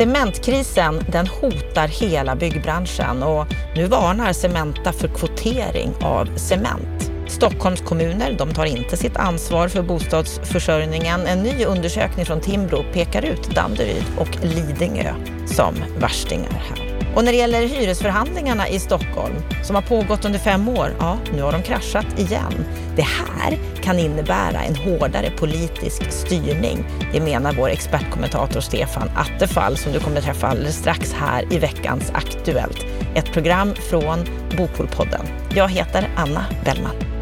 Cementkrisen 0.00 1.04
den 1.12 1.26
hotar 1.26 1.88
hela 1.88 2.36
byggbranschen 2.36 3.22
och 3.22 3.46
nu 3.74 3.86
varnar 3.86 4.32
Cementa 4.32 4.92
för 4.92 5.08
kvotering 5.08 5.94
av 6.00 6.36
cement. 6.36 7.12
Stockholms 7.28 7.80
kommuner 7.80 8.34
de 8.38 8.54
tar 8.54 8.64
inte 8.64 8.96
sitt 8.96 9.16
ansvar 9.16 9.68
för 9.68 9.82
bostadsförsörjningen. 9.82 11.26
En 11.26 11.42
ny 11.42 11.64
undersökning 11.64 12.26
från 12.26 12.40
Timbro 12.40 12.84
pekar 12.92 13.24
ut 13.24 13.54
Danderyd 13.54 14.04
och 14.18 14.44
Lidingö 14.44 15.14
som 15.46 15.74
värstingar 15.98 16.62
här. 16.68 16.89
Och 17.14 17.24
när 17.24 17.32
det 17.32 17.38
gäller 17.38 17.66
hyresförhandlingarna 17.66 18.68
i 18.68 18.78
Stockholm 18.78 19.34
som 19.62 19.74
har 19.74 19.82
pågått 19.82 20.24
under 20.24 20.38
fem 20.38 20.68
år, 20.68 20.94
ja, 20.98 21.18
nu 21.34 21.42
har 21.42 21.52
de 21.52 21.62
kraschat 21.62 22.18
igen. 22.18 22.64
Det 22.96 23.02
här 23.02 23.58
kan 23.82 23.98
innebära 23.98 24.62
en 24.62 24.76
hårdare 24.76 25.30
politisk 25.30 26.12
styrning. 26.12 26.84
Det 27.12 27.20
menar 27.20 27.52
vår 27.52 27.68
expertkommentator 27.68 28.60
Stefan 28.60 29.10
Attefall 29.16 29.76
som 29.76 29.92
du 29.92 30.00
kommer 30.00 30.20
träffa 30.20 30.46
alldeles 30.46 30.76
strax 30.76 31.12
här 31.12 31.52
i 31.52 31.58
veckans 31.58 32.10
Aktuellt. 32.14 32.86
Ett 33.14 33.32
program 33.32 33.74
från 33.74 34.24
Bopolpodden. 34.56 35.26
Jag 35.54 35.68
heter 35.68 36.08
Anna 36.16 36.44
Bellman. 36.64 37.19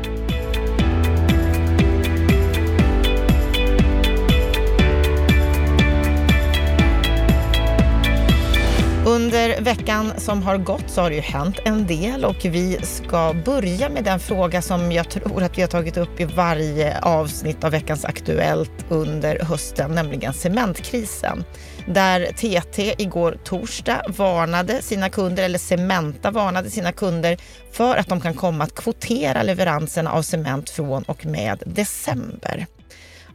Under 9.28 9.60
veckan 9.60 10.12
som 10.16 10.42
har 10.42 10.58
gått 10.58 10.90
så 10.90 11.00
har 11.00 11.10
det 11.10 11.16
ju 11.16 11.22
hänt 11.22 11.58
en 11.64 11.86
del 11.86 12.24
och 12.24 12.44
vi 12.44 12.78
ska 12.82 13.34
börja 13.44 13.88
med 13.88 14.04
den 14.04 14.20
fråga 14.20 14.62
som 14.62 14.92
jag 14.92 15.10
tror 15.10 15.42
att 15.42 15.58
vi 15.58 15.62
har 15.62 15.68
tagit 15.68 15.96
upp 15.96 16.20
i 16.20 16.24
varje 16.24 17.00
avsnitt 17.00 17.64
av 17.64 17.70
veckans 17.70 18.04
Aktuellt 18.04 18.86
under 18.88 19.38
hösten, 19.38 19.94
nämligen 19.94 20.32
cementkrisen. 20.32 21.44
Där 21.86 22.26
TT 22.26 22.94
igår 22.98 23.38
torsdag 23.44 24.02
varnade 24.08 24.82
sina 24.82 25.10
kunder, 25.10 25.42
eller 25.42 25.58
Cementa 25.58 26.30
varnade 26.30 26.70
sina 26.70 26.92
kunder 26.92 27.36
för 27.72 27.96
att 27.96 28.08
de 28.08 28.20
kan 28.20 28.34
komma 28.34 28.64
att 28.64 28.74
kvotera 28.74 29.42
leveranserna 29.42 30.12
av 30.12 30.22
cement 30.22 30.70
från 30.70 31.02
och 31.02 31.26
med 31.26 31.62
december. 31.66 32.66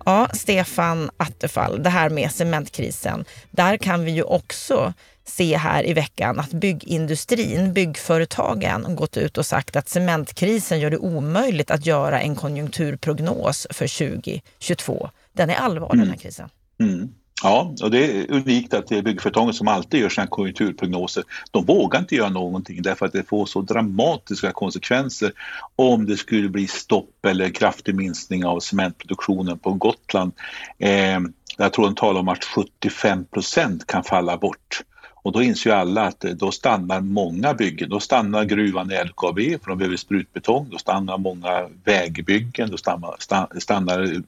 Ja, 0.06 0.30
Stefan 0.34 1.10
Attefall, 1.18 1.84
det 1.84 1.90
här 1.90 2.10
med 2.10 2.32
cementkrisen, 2.32 3.26
där 3.52 3.78
kan 3.78 4.06
vi 4.06 4.12
ju 4.12 4.24
också 4.24 4.94
se 5.26 5.58
här 5.58 5.88
i 5.88 5.94
veckan 5.94 6.40
att 6.40 6.52
byggindustrin, 6.52 7.74
byggföretagen, 7.74 8.96
gått 8.96 9.18
ut 9.18 9.38
och 9.38 9.46
sagt 9.46 9.76
att 9.76 9.90
cementkrisen 9.90 10.80
gör 10.80 10.90
det 10.90 10.98
omöjligt 10.98 11.72
att 11.72 11.86
göra 11.86 12.22
en 12.22 12.36
konjunkturprognos 12.36 13.68
för 13.70 14.08
2022. 14.18 15.10
Den 15.34 15.50
är 15.50 15.56
allvarlig 15.56 15.94
mm. 15.94 16.06
den 16.06 16.14
här 16.14 16.22
krisen. 16.22 16.50
Mm. 16.80 17.14
Ja, 17.44 17.74
och 17.84 17.92
det 17.92 18.06
är 18.06 18.32
unikt 18.32 18.74
att 18.74 18.88
det 18.88 18.98
är 18.98 19.02
byggföretagen 19.02 19.54
som 19.54 19.68
alltid 19.68 20.00
gör 20.00 20.10
sina 20.10 20.28
konjunkturprognoser. 20.28 21.24
De 21.52 21.66
vågar 21.66 22.00
inte 22.00 22.16
göra 22.16 22.30
någonting 22.30 22.82
därför 22.82 23.06
att 23.06 23.14
det 23.14 23.30
får 23.30 23.46
så 23.46 23.62
dramatiska 23.62 24.52
konsekvenser 24.52 25.32
om 25.76 26.06
det 26.06 26.18
skulle 26.18 26.50
bli 26.50 26.68
stopp 26.68 27.26
eller 27.28 27.50
kraftig 27.50 27.96
minskning 27.96 28.46
av 28.46 28.60
cementproduktionen 28.60 29.60
på 29.60 29.74
Gotland. 29.74 30.32
Eh, 30.80 31.20
jag 31.58 31.74
tror 31.74 31.86
de 31.86 31.96
talar 31.96 32.20
om 32.20 32.28
att 32.28 32.44
75 32.44 33.26
procent 33.26 33.88
kan 33.88 34.04
falla 34.04 34.38
bort. 34.38 34.82
Och 35.24 35.32
då 35.32 35.44
inser 35.44 35.70
ju 35.70 35.76
alla 35.76 36.02
att 36.02 36.26
eh, 36.26 36.32
då 36.32 36.52
stannar 36.52 37.02
många 37.02 37.54
byggen. 37.54 37.90
Då 37.90 38.00
stannar 38.00 38.44
gruvan 38.44 38.92
i 38.92 39.04
LKAB 39.04 39.40
för 39.40 39.70
de 39.70 39.78
behöver 39.78 39.98
sprutbetong. 39.98 40.68
Då 40.72 40.78
stannar 40.78 41.18
många 41.18 41.70
vägbyggen, 41.84 42.70
då 42.72 42.78
stannar, 42.78 43.16
stannar 43.60 44.24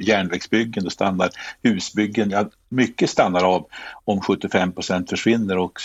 järnvägsbyggen, 0.00 0.84
då 0.84 0.90
stannar 0.90 1.30
husbyggen. 1.62 2.30
Ja, 2.30 2.44
mycket 2.68 3.10
stannar 3.10 3.44
av 3.44 3.66
om 4.04 4.20
75 4.20 4.72
procent 4.72 5.10
försvinner 5.10 5.58
och 5.58 5.80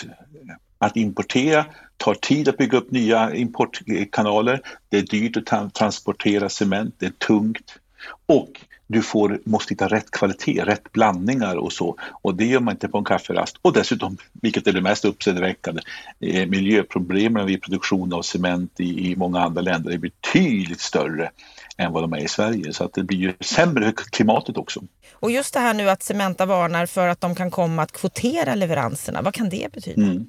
att 0.78 0.96
importera 0.96 1.64
tar 1.96 2.14
tid 2.14 2.48
att 2.48 2.56
bygga 2.56 2.78
upp 2.78 2.90
nya 2.90 3.34
importkanaler. 3.34 4.60
Det 4.88 4.98
är 4.98 5.02
dyrt 5.02 5.36
att 5.36 5.74
transportera 5.74 6.48
cement, 6.48 6.94
det 6.98 7.06
är 7.06 7.10
tungt 7.10 7.78
och 8.26 8.60
du 8.86 9.02
får, 9.02 9.40
måste 9.44 9.74
hitta 9.74 9.88
rätt 9.88 10.10
kvalitet, 10.10 10.64
rätt 10.64 10.92
blandningar 10.92 11.56
och 11.56 11.72
så. 11.72 11.96
Och 12.22 12.34
det 12.34 12.46
gör 12.46 12.60
man 12.60 12.74
inte 12.74 12.88
på 12.88 12.98
en 12.98 13.04
kafferast. 13.04 13.56
Och 13.62 13.72
dessutom, 13.72 14.16
vilket 14.32 14.66
är 14.66 14.72
det 14.72 14.80
mest 14.80 15.04
uppseendeväckande, 15.04 15.82
eh, 16.20 16.46
miljöproblemen 16.46 17.46
vid 17.46 17.62
produktion 17.62 18.12
av 18.12 18.22
cement 18.22 18.80
i, 18.80 19.10
i 19.10 19.16
många 19.16 19.40
andra 19.40 19.62
länder 19.62 19.90
är 19.90 19.98
betydligt 19.98 20.80
större 20.80 21.30
än 21.76 21.92
vad 21.92 22.02
de 22.02 22.12
är 22.12 22.24
i 22.24 22.28
Sverige. 22.28 22.72
Så 22.72 22.84
att 22.84 22.92
det 22.92 23.02
blir 23.02 23.18
ju 23.18 23.34
sämre 23.40 23.92
klimatet 23.92 24.56
också. 24.56 24.82
Och 25.12 25.30
just 25.30 25.54
det 25.54 25.60
här 25.60 25.74
nu 25.74 25.90
att 25.90 26.02
Cementa 26.02 26.46
varnar 26.46 26.86
för 26.86 27.08
att 27.08 27.20
de 27.20 27.34
kan 27.34 27.50
komma 27.50 27.82
att 27.82 27.92
kvotera 27.92 28.54
leveranserna, 28.54 29.22
vad 29.22 29.34
kan 29.34 29.48
det 29.48 29.72
betyda? 29.72 30.02
Mm. 30.02 30.26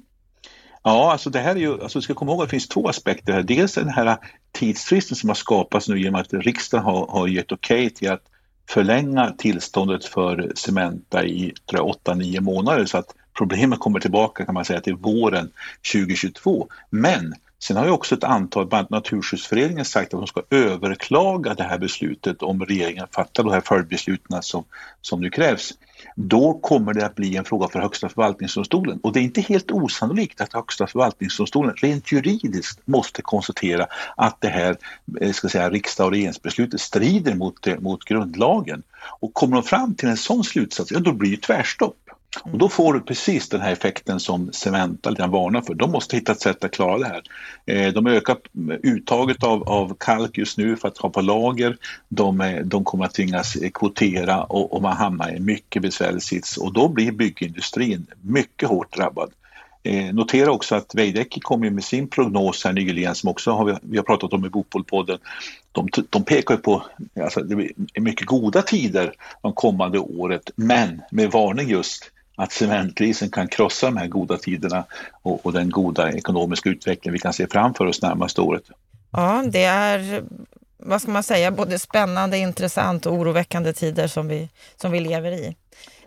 Ja, 0.82 1.12
alltså 1.12 1.30
det 1.30 1.40
här 1.40 1.50
är 1.56 1.60
ju, 1.60 1.82
alltså 1.82 1.98
vi 1.98 2.02
ska 2.02 2.14
komma 2.14 2.32
ihåg 2.32 2.42
att 2.42 2.48
det 2.48 2.50
finns 2.50 2.68
två 2.68 2.88
aspekter 2.88 3.32
här. 3.32 3.42
Dels 3.42 3.74
den 3.74 3.88
här 3.88 4.16
tidsfristen 4.52 5.16
som 5.16 5.28
har 5.28 5.34
skapats 5.34 5.88
nu 5.88 6.00
genom 6.00 6.20
att 6.20 6.32
riksdagen 6.32 6.84
har, 6.84 7.06
har 7.06 7.28
gett 7.28 7.52
okej 7.52 7.86
okay 7.86 7.90
till 7.90 8.10
att 8.10 8.22
förlänga 8.68 9.30
tillståndet 9.30 10.04
för 10.04 10.52
Cementa 10.54 11.24
i 11.24 11.52
8-9 11.72 12.40
månader 12.40 12.84
så 12.84 12.98
att 12.98 13.14
problemet 13.38 13.78
kommer 13.78 14.00
tillbaka 14.00 14.44
kan 14.44 14.54
man 14.54 14.64
säga 14.64 14.80
till 14.80 14.94
våren 14.94 15.50
2022. 15.92 16.68
Men 16.90 17.34
sen 17.58 17.76
har 17.76 17.84
ju 17.84 17.90
också 17.90 18.14
ett 18.14 18.24
antal, 18.24 18.66
bland 18.66 18.80
annat 18.80 18.90
Naturskyddsföreningen 18.90 19.84
sagt 19.84 20.14
att 20.14 20.20
de 20.20 20.26
ska 20.26 20.42
överklaga 20.50 21.54
det 21.54 21.62
här 21.62 21.78
beslutet 21.78 22.42
om 22.42 22.64
regeringen 22.64 23.06
fattar 23.12 23.44
de 23.44 23.52
här 23.52 23.60
följdbesluten 23.60 24.42
som, 24.42 24.64
som 25.00 25.20
nu 25.20 25.30
krävs 25.30 25.72
då 26.20 26.58
kommer 26.62 26.94
det 26.94 27.06
att 27.06 27.14
bli 27.14 27.36
en 27.36 27.44
fråga 27.44 27.68
för 27.68 27.80
Högsta 27.80 28.08
förvaltningsdomstolen. 28.08 29.00
Och 29.02 29.12
det 29.12 29.20
är 29.20 29.22
inte 29.22 29.40
helt 29.40 29.70
osannolikt 29.70 30.40
att 30.40 30.52
Högsta 30.52 30.86
förvaltningsdomstolen 30.86 31.74
rent 31.74 32.12
juridiskt 32.12 32.80
måste 32.84 33.22
konstatera 33.22 33.86
att 34.16 34.40
det 34.40 34.48
här 34.48 34.76
eh, 35.20 35.32
ska 35.32 35.48
säga, 35.48 35.70
riksdag 35.70 36.06
och 36.06 36.12
regeringsbeslutet 36.12 36.80
strider 36.80 37.34
mot, 37.34 37.66
eh, 37.66 37.78
mot 37.78 38.04
grundlagen. 38.04 38.82
Och 39.20 39.34
kommer 39.34 39.56
de 39.56 39.62
fram 39.62 39.94
till 39.94 40.08
en 40.08 40.16
sån 40.16 40.44
slutsats, 40.44 40.90
ja 40.90 41.00
då 41.00 41.12
blir 41.12 41.30
det 41.30 41.42
tvärstopp. 41.42 41.96
Och 42.44 42.58
då 42.58 42.68
får 42.68 42.94
du 42.94 43.00
precis 43.00 43.48
den 43.48 43.60
här 43.60 43.72
effekten 43.72 44.20
som 44.20 44.52
Cementa 44.52 45.10
lite 45.10 45.26
varnar 45.26 45.60
för. 45.60 45.74
De 45.74 45.90
måste 45.90 46.16
hitta 46.16 46.32
ett 46.32 46.40
sätt 46.40 46.64
att 46.64 46.70
klara 46.70 46.98
det 46.98 47.06
här. 47.06 47.22
Eh, 47.66 47.92
de 47.92 48.06
ökar 48.06 48.36
uttaget 48.82 49.44
av, 49.44 49.68
av 49.68 49.96
kalk 50.00 50.38
just 50.38 50.58
nu 50.58 50.76
för 50.76 50.88
att 50.88 50.98
ha 50.98 51.10
på 51.10 51.20
lager. 51.20 51.76
De, 52.08 52.40
eh, 52.40 52.60
de 52.64 52.84
kommer 52.84 53.04
att 53.04 53.14
tvingas 53.14 53.56
kvotera 53.74 54.42
och, 54.42 54.72
och 54.72 54.82
man 54.82 54.96
hamnar 54.96 55.30
i 55.30 55.36
en 55.36 55.44
mycket 55.44 55.82
besvärlig 55.82 56.22
sits 56.22 56.56
och 56.56 56.72
då 56.72 56.88
blir 56.88 57.12
byggindustrin 57.12 58.06
mycket 58.22 58.68
hårt 58.68 58.96
drabbad. 58.96 59.32
Eh, 59.82 60.14
notera 60.14 60.52
också 60.52 60.74
att 60.74 60.94
Veidekke 60.94 61.40
kom 61.40 61.60
med 61.60 61.84
sin 61.84 62.08
prognos 62.08 62.64
här 62.64 62.72
nyligen 62.72 63.14
som 63.14 63.30
också 63.30 63.50
har 63.50 63.64
vi, 63.64 63.74
vi 63.82 63.96
har 63.96 64.04
pratat 64.04 64.32
om 64.32 64.46
i 64.46 64.48
Bopolpodden. 64.48 65.18
De, 65.72 65.88
de 66.10 66.24
pekar 66.24 66.56
på 66.56 66.82
alltså, 67.22 67.40
det 67.40 67.70
är 67.94 68.00
mycket 68.00 68.26
goda 68.26 68.62
tider 68.62 69.12
de 69.42 69.52
kommande 69.52 69.98
året 69.98 70.50
men 70.56 71.02
med 71.10 71.30
varning 71.30 71.68
just 71.68 72.10
att 72.38 72.52
cementkrisen 72.52 73.30
kan 73.30 73.48
krossa 73.48 73.86
de 73.86 73.96
här 73.96 74.06
goda 74.06 74.36
tiderna 74.36 74.84
och, 75.22 75.46
och, 75.46 75.52
den 75.52 75.70
goda 75.70 76.12
ekonomiska 76.12 76.70
utveckling 76.70 77.12
vi 77.12 77.18
kan 77.18 77.32
se 77.32 77.46
framför 77.46 77.86
oss 77.86 78.02
närmaste 78.02 78.40
året. 78.40 78.62
Ja, 79.10 79.44
det 79.46 79.64
är 79.64 80.22
vad 80.76 81.02
ska 81.02 81.10
man 81.10 81.22
säga, 81.22 81.50
både 81.50 81.78
spännande, 81.78 82.38
intressant 82.38 83.06
och 83.06 83.12
oroväckande 83.12 83.72
tider 83.72 84.06
som 84.06 84.28
vi, 84.28 84.48
som 84.76 84.92
vi 84.92 85.00
lever 85.00 85.32
i. 85.32 85.56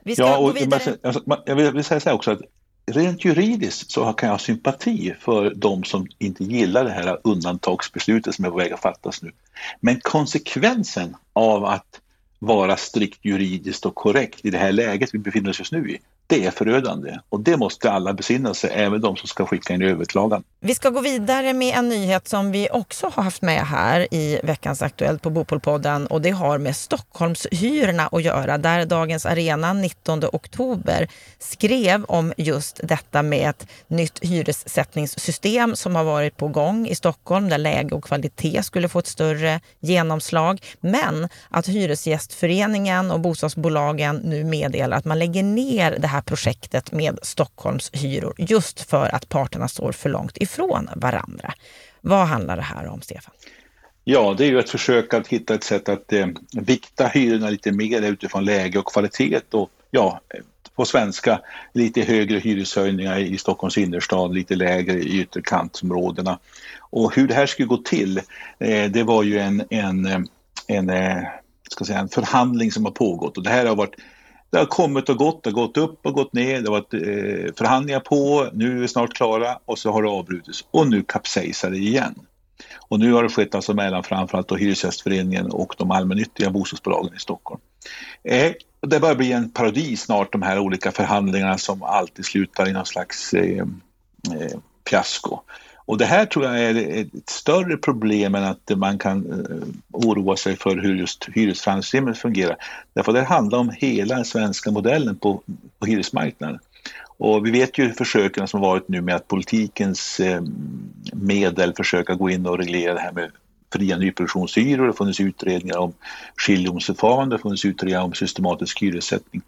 Vi 0.03 0.15
ska 0.15 0.23
ja, 0.23 0.37
och, 0.37 0.43
gå 0.43 0.51
vidare. 0.51 0.97
Alltså, 1.03 1.23
jag 1.45 1.55
vill, 1.55 1.71
vill 1.71 1.83
säga 1.83 1.99
så 1.99 2.09
här 2.09 2.15
också 2.15 2.31
att 2.31 2.41
rent 2.85 3.25
juridiskt 3.25 3.91
så 3.91 4.13
kan 4.13 4.27
jag 4.27 4.33
ha 4.33 4.39
sympati 4.39 5.15
för 5.19 5.53
de 5.55 5.83
som 5.83 6.07
inte 6.17 6.43
gillar 6.43 6.83
det 6.83 6.91
här 6.91 7.17
undantagsbeslutet 7.23 8.35
som 8.35 8.45
är 8.45 8.49
på 8.49 8.57
väg 8.57 8.73
att 8.73 8.79
fattas 8.79 9.21
nu. 9.21 9.31
Men 9.79 9.99
konsekvensen 10.01 11.15
av 11.33 11.65
att 11.65 12.01
vara 12.39 12.77
strikt 12.77 13.25
juridiskt 13.25 13.85
och 13.85 13.95
korrekt 13.95 14.45
i 14.45 14.49
det 14.49 14.57
här 14.57 14.71
läget 14.71 15.13
vi 15.13 15.19
befinner 15.19 15.49
oss 15.49 15.59
just 15.59 15.71
nu 15.71 15.91
i, 15.91 15.99
det 16.31 16.45
är 16.45 16.51
förödande 16.51 17.17
och 17.29 17.39
det 17.39 17.57
måste 17.57 17.91
alla 17.91 18.13
besinna 18.13 18.53
sig, 18.53 18.69
även 18.73 19.01
de 19.01 19.17
som 19.17 19.27
ska 19.27 19.45
skicka 19.45 19.73
in 19.73 19.81
överklagan. 19.81 20.43
Vi 20.59 20.75
ska 20.75 20.89
gå 20.89 21.01
vidare 21.01 21.53
med 21.53 21.77
en 21.77 21.89
nyhet 21.89 22.27
som 22.27 22.51
vi 22.51 22.67
också 22.71 23.11
har 23.13 23.23
haft 23.23 23.41
med 23.41 23.67
här 23.67 24.13
i 24.13 24.39
veckans 24.43 24.81
Aktuellt 24.81 25.21
på 25.21 25.29
Bopolpodden 25.29 26.07
och 26.07 26.21
det 26.21 26.29
har 26.29 26.57
med 26.57 26.75
Stockholmshyrorna 26.75 28.09
att 28.11 28.23
göra 28.23 28.57
där 28.57 28.85
Dagens 28.85 29.25
Arena 29.25 29.73
19 29.73 30.23
oktober 30.33 31.07
skrev 31.39 32.03
om 32.03 32.33
just 32.37 32.79
detta 32.83 33.21
med 33.21 33.49
ett 33.49 33.67
nytt 33.87 34.19
hyressättningssystem 34.21 35.75
som 35.75 35.95
har 35.95 36.03
varit 36.03 36.37
på 36.37 36.47
gång 36.47 36.87
i 36.87 36.95
Stockholm 36.95 37.49
där 37.49 37.57
läge 37.57 37.95
och 37.95 38.03
kvalitet 38.03 38.63
skulle 38.63 38.89
få 38.89 38.99
ett 38.99 39.07
större 39.07 39.59
genomslag. 39.79 40.61
Men 40.79 41.29
att 41.49 41.67
Hyresgästföreningen 41.67 43.11
och 43.11 43.19
bostadsbolagen 43.19 44.15
nu 44.15 44.43
meddelar 44.43 44.97
att 44.97 45.05
man 45.05 45.19
lägger 45.19 45.43
ner 45.43 45.97
det 45.99 46.07
här 46.07 46.20
här 46.21 46.25
projektet 46.25 46.91
med 46.91 47.19
Stockholms 47.21 47.89
hyror 47.93 48.33
just 48.37 48.89
för 48.89 49.15
att 49.15 49.29
parterna 49.29 49.67
står 49.67 49.91
för 49.91 50.09
långt 50.09 50.37
ifrån 50.37 50.89
varandra. 50.95 51.53
Vad 52.01 52.27
handlar 52.27 52.55
det 52.55 52.61
här 52.61 52.87
om, 52.87 53.01
Stefan? 53.01 53.33
Ja, 54.03 54.35
det 54.37 54.45
är 54.45 54.49
ju 54.49 54.59
ett 54.59 54.69
försök 54.69 55.13
att 55.13 55.27
hitta 55.27 55.53
ett 55.53 55.63
sätt 55.63 55.89
att 55.89 56.13
eh, 56.13 56.27
vikta 56.53 57.07
hyrorna 57.07 57.49
lite 57.49 57.71
mer 57.71 58.01
utifrån 58.01 58.45
läge 58.45 58.79
och 58.79 58.93
kvalitet 58.93 59.41
och 59.51 59.69
ja, 59.91 60.21
på 60.75 60.85
svenska 60.85 61.39
lite 61.73 62.01
högre 62.01 62.39
hyreshöjningar 62.39 63.19
i 63.19 63.37
Stockholms 63.37 63.77
innerstad, 63.77 64.33
lite 64.33 64.55
lägre 64.55 64.99
i 64.99 65.21
ytterkantsområdena. 65.21 66.39
Och 66.79 67.15
hur 67.15 67.27
det 67.27 67.33
här 67.33 67.45
skulle 67.45 67.67
gå 67.67 67.77
till, 67.77 68.17
eh, 68.59 68.91
det 68.91 69.03
var 69.03 69.23
ju 69.23 69.39
en, 69.39 69.63
en, 69.69 70.05
eh, 70.05 70.19
en, 70.67 70.89
eh, 70.89 71.23
ska 71.71 71.85
säga, 71.85 71.99
en 71.99 72.09
förhandling 72.09 72.71
som 72.71 72.85
har 72.85 72.91
pågått 72.91 73.37
och 73.37 73.43
det 73.43 73.49
här 73.49 73.65
har 73.65 73.75
varit 73.75 73.95
det 74.51 74.57
har 74.57 74.65
kommit 74.65 75.09
och 75.09 75.17
gått, 75.17 75.43
det 75.43 75.49
har 75.49 75.55
gått 75.55 75.77
upp 75.77 76.05
och 76.05 76.13
gått 76.13 76.33
ner, 76.33 76.61
det 76.61 76.69
har 76.69 76.81
varit 76.81 76.93
eh, 76.93 77.53
förhandlingar 77.57 77.99
på, 77.99 78.49
nu 78.53 78.77
är 78.77 78.81
vi 78.81 78.87
snart 78.87 79.13
klara 79.13 79.59
och 79.65 79.79
så 79.79 79.91
har 79.91 80.03
det 80.03 80.09
avbrutits 80.09 80.65
och 80.71 80.87
nu 80.87 81.03
kapsejsar 81.03 81.71
det 81.71 81.77
igen. 81.77 82.15
Och 82.89 82.99
nu 82.99 83.13
har 83.13 83.23
det 83.23 83.29
skett 83.29 83.55
alltså 83.55 83.73
mellan 83.73 84.03
framförallt 84.03 84.47
då 84.47 84.55
Hyresgästföreningen 84.55 85.51
och 85.51 85.75
de 85.77 85.91
allmännyttiga 85.91 86.49
bostadsbolagen 86.49 87.15
i 87.15 87.19
Stockholm. 87.19 87.61
Eh, 88.23 88.51
det 88.87 88.99
börjar 88.99 89.15
bli 89.15 89.31
en 89.31 89.49
parodi 89.49 89.97
snart 89.97 90.31
de 90.31 90.41
här 90.41 90.59
olika 90.59 90.91
förhandlingarna 90.91 91.57
som 91.57 91.83
alltid 91.83 92.25
slutar 92.25 92.69
i 92.69 92.73
någon 92.73 92.85
slags 92.85 93.33
eh, 93.33 93.65
eh, 94.33 94.57
fiasko. 94.89 95.39
Och 95.85 95.97
det 95.97 96.05
här 96.05 96.25
tror 96.25 96.45
jag 96.45 96.59
är 96.59 97.01
ett 97.01 97.29
större 97.29 97.77
problem 97.77 98.35
än 98.35 98.43
att 98.43 98.71
man 98.75 98.97
kan 98.97 99.31
eh, 99.31 99.67
oroa 99.91 100.37
sig 100.37 100.55
för 100.55 100.77
hur 100.77 100.95
just 100.95 101.29
hyresförhandlingssystemet 101.33 102.17
fungerar. 102.17 102.55
Därför 102.93 103.13
det 103.13 103.23
handlar 103.23 103.59
om 103.59 103.69
hela 103.69 104.15
den 104.15 104.25
svenska 104.25 104.71
modellen 104.71 105.15
på, 105.15 105.41
på 105.79 105.85
hyresmarknaden. 105.85 106.59
Och 107.17 107.45
vi 107.45 107.51
vet 107.51 107.77
ju 107.77 107.93
försöken 107.93 108.47
som 108.47 108.61
varit 108.61 108.87
nu 108.87 109.01
med 109.01 109.15
att 109.15 109.27
politikens 109.27 110.19
eh, 110.19 110.41
medel 111.13 111.73
försöka 111.73 112.15
gå 112.15 112.29
in 112.29 112.45
och 112.45 112.57
reglera 112.57 112.93
det 112.93 112.99
här 112.99 113.11
med 113.11 113.31
fria 113.73 113.97
nyproduktionshyror, 113.97 114.83
det 114.83 114.89
har 114.89 114.93
funnits 114.93 115.19
utredningar 115.19 115.77
om 115.77 115.93
skiljemsförfarande, 116.35 117.35
det 117.35 117.37
har 117.37 117.41
funnits 117.41 117.65
utredningar 117.65 118.01
om 118.01 118.13
systematisk 118.13 118.81
hyressättning. 118.81 119.41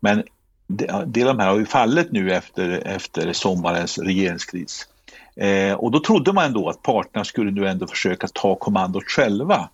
Men 0.00 0.22
det, 0.66 1.04
det 1.06 1.24
de 1.24 1.38
här 1.38 1.48
har 1.48 1.58
ju 1.58 1.66
fallit 1.66 2.12
nu 2.12 2.32
efter, 2.32 2.82
efter 2.86 3.32
sommarens 3.32 3.98
regeringskris. 3.98 4.88
Eh, 5.40 5.74
och 5.74 5.90
då 5.90 6.00
trodde 6.00 6.32
man 6.32 6.44
ändå 6.44 6.68
att 6.68 6.82
parterna 6.82 7.24
skulle 7.24 7.50
nu 7.50 7.68
ändå 7.68 7.86
försöka 7.86 8.26
ta 8.32 8.54
kommandot 8.54 9.04
själva. 9.04 9.68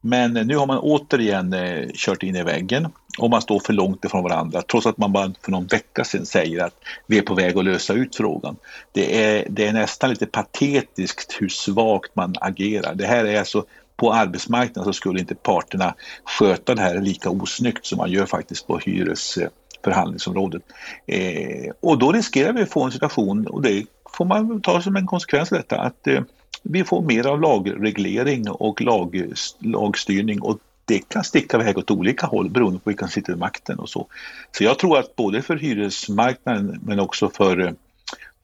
Men 0.00 0.36
eh, 0.36 0.46
nu 0.46 0.56
har 0.56 0.66
man 0.66 0.78
återigen 0.78 1.52
eh, 1.52 1.86
kört 1.94 2.22
in 2.22 2.36
i 2.36 2.42
väggen 2.42 2.88
och 3.18 3.30
man 3.30 3.42
står 3.42 3.60
för 3.60 3.72
långt 3.72 4.04
ifrån 4.04 4.22
varandra 4.22 4.62
trots 4.62 4.86
att 4.86 4.98
man 4.98 5.12
bara 5.12 5.32
för 5.44 5.50
någon 5.50 5.66
vecka 5.66 6.04
sedan 6.04 6.26
säger 6.26 6.64
att 6.64 6.74
vi 7.06 7.18
är 7.18 7.22
på 7.22 7.34
väg 7.34 7.58
att 7.58 7.64
lösa 7.64 7.92
ut 7.92 8.16
frågan. 8.16 8.56
Det 8.92 9.24
är, 9.24 9.46
det 9.50 9.66
är 9.66 9.72
nästan 9.72 10.10
lite 10.10 10.26
patetiskt 10.26 11.36
hur 11.40 11.48
svagt 11.48 12.16
man 12.16 12.34
agerar. 12.40 12.94
Det 12.94 13.06
här 13.06 13.24
är 13.24 13.38
alltså 13.38 13.64
på 13.96 14.12
arbetsmarknaden 14.12 14.84
så 14.84 14.92
skulle 14.92 15.20
inte 15.20 15.34
parterna 15.34 15.94
sköta 16.24 16.74
det 16.74 16.82
här 16.82 17.00
lika 17.00 17.30
osnyggt 17.30 17.86
som 17.86 17.98
man 17.98 18.10
gör 18.10 18.26
faktiskt 18.26 18.66
på 18.66 18.78
hyresförhandlingsområdet. 18.78 20.62
Eh, 21.06 21.72
och 21.80 21.98
då 21.98 22.12
riskerar 22.12 22.52
vi 22.52 22.62
att 22.62 22.70
få 22.70 22.84
en 22.84 22.92
situation, 22.92 23.46
och 23.46 23.62
det 23.62 23.84
får 24.12 24.24
man 24.24 24.60
ta 24.60 24.82
som 24.82 24.96
en 24.96 25.06
konsekvens 25.06 25.52
av 25.52 25.58
detta, 25.58 25.80
att 25.80 26.06
eh, 26.06 26.22
vi 26.62 26.84
får 26.84 27.02
mer 27.02 27.26
av 27.26 27.40
lagreglering 27.40 28.50
och 28.50 28.80
lag, 28.80 29.32
lagstyrning 29.58 30.42
och 30.42 30.58
det 30.84 31.08
kan 31.08 31.24
sticka 31.24 31.56
iväg 31.56 31.78
åt 31.78 31.90
olika 31.90 32.26
håll 32.26 32.50
beroende 32.50 32.78
på 32.78 32.90
vilka 32.90 33.06
som 33.06 33.12
sitter 33.12 33.32
vid 33.32 33.40
makten 33.40 33.78
och 33.78 33.88
så. 33.88 34.06
Så 34.52 34.64
jag 34.64 34.78
tror 34.78 34.98
att 34.98 35.16
både 35.16 35.42
för 35.42 35.56
hyresmarknaden 35.56 36.80
men 36.84 37.00
också 37.00 37.30
för, 37.30 37.74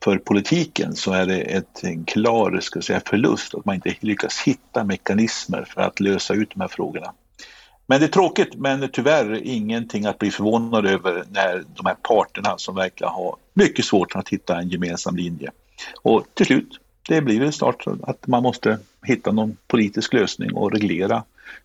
för 0.05 0.19
politiken 0.19 0.97
så 0.97 1.13
är 1.13 1.27
det 1.27 1.41
ett, 1.41 1.85
en 1.85 2.05
klar 2.05 2.61
ska 2.61 2.81
säga, 2.83 3.01
förlust 3.07 3.55
att 3.55 3.65
man 3.65 3.75
inte 3.75 3.95
lyckas 4.01 4.41
hitta 4.41 4.85
mekanismer 4.85 5.65
för 5.69 5.81
att 5.81 6.01
lösa 6.01 6.35
ut 6.35 6.51
de 6.55 6.61
här 6.61 6.69
frågorna. 6.69 7.13
Men 7.87 8.01
det 8.01 8.07
är 8.07 8.11
tråkigt, 8.11 8.55
men 8.55 8.89
tyvärr 8.93 9.41
ingenting 9.45 10.07
att 10.07 10.19
bli 10.19 10.31
förvånad 10.31 10.87
över 10.87 11.25
när 11.31 11.65
de 11.75 11.87
här 11.87 11.97
parterna 12.03 12.59
som 12.59 12.75
verkligen 12.75 13.13
har 13.13 13.37
mycket 13.55 13.85
svårt 13.85 14.17
att 14.17 14.29
hitta 14.29 14.59
en 14.59 14.69
gemensam 14.69 15.17
linje. 15.17 15.51
Och 16.03 16.27
till 16.35 16.47
slut, 16.47 16.81
det 17.09 17.21
blir 17.21 17.41
väl 17.41 17.53
snart 17.53 17.85
att 18.03 18.27
man 18.27 18.43
måste 18.43 18.79
hitta 19.03 19.33
någon 19.33 19.57
politisk 19.67 20.13
lösning 20.13 20.55
och 20.55 20.73
reglera 20.73 21.23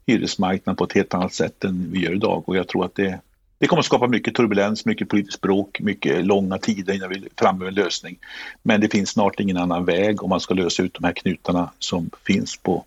hyresmarknaden 0.07 0.75
på 0.75 0.83
ett 0.83 0.94
helt 0.94 1.13
annat 1.13 1.33
sätt 1.33 1.63
än 1.63 1.92
vi 1.92 2.00
gör 2.00 2.13
idag 2.13 2.50
och 2.50 2.57
jag 2.57 2.68
tror 2.68 2.86
att 2.86 2.95
det, 2.95 3.19
det 3.57 3.68
kommer 3.68 3.80
att 3.80 3.86
skapa 3.86 4.07
mycket 4.07 4.36
turbulens, 4.36 4.86
mycket 4.86 5.10
politiskt 5.10 5.42
bråk, 5.42 5.80
mycket 5.80 6.25
långa 6.25 6.57
tider 6.57 6.94
innan 6.94 7.10
vi 7.10 7.15
är 7.15 7.27
framme 7.38 7.60
med 7.60 7.68
en 7.68 7.74
lösning. 7.74 8.19
Men 8.63 8.81
det 8.81 8.89
finns 8.89 9.10
snart 9.10 9.39
ingen 9.39 9.57
annan 9.57 9.86
väg 9.86 10.24
om 10.24 10.30
man 10.30 10.39
ska 10.39 10.54
lösa 10.54 10.83
ut 10.83 10.94
de 10.94 11.04
här 11.04 11.13
knutarna 11.13 11.72
som 11.80 12.10
finns 12.25 12.57
på 12.57 12.86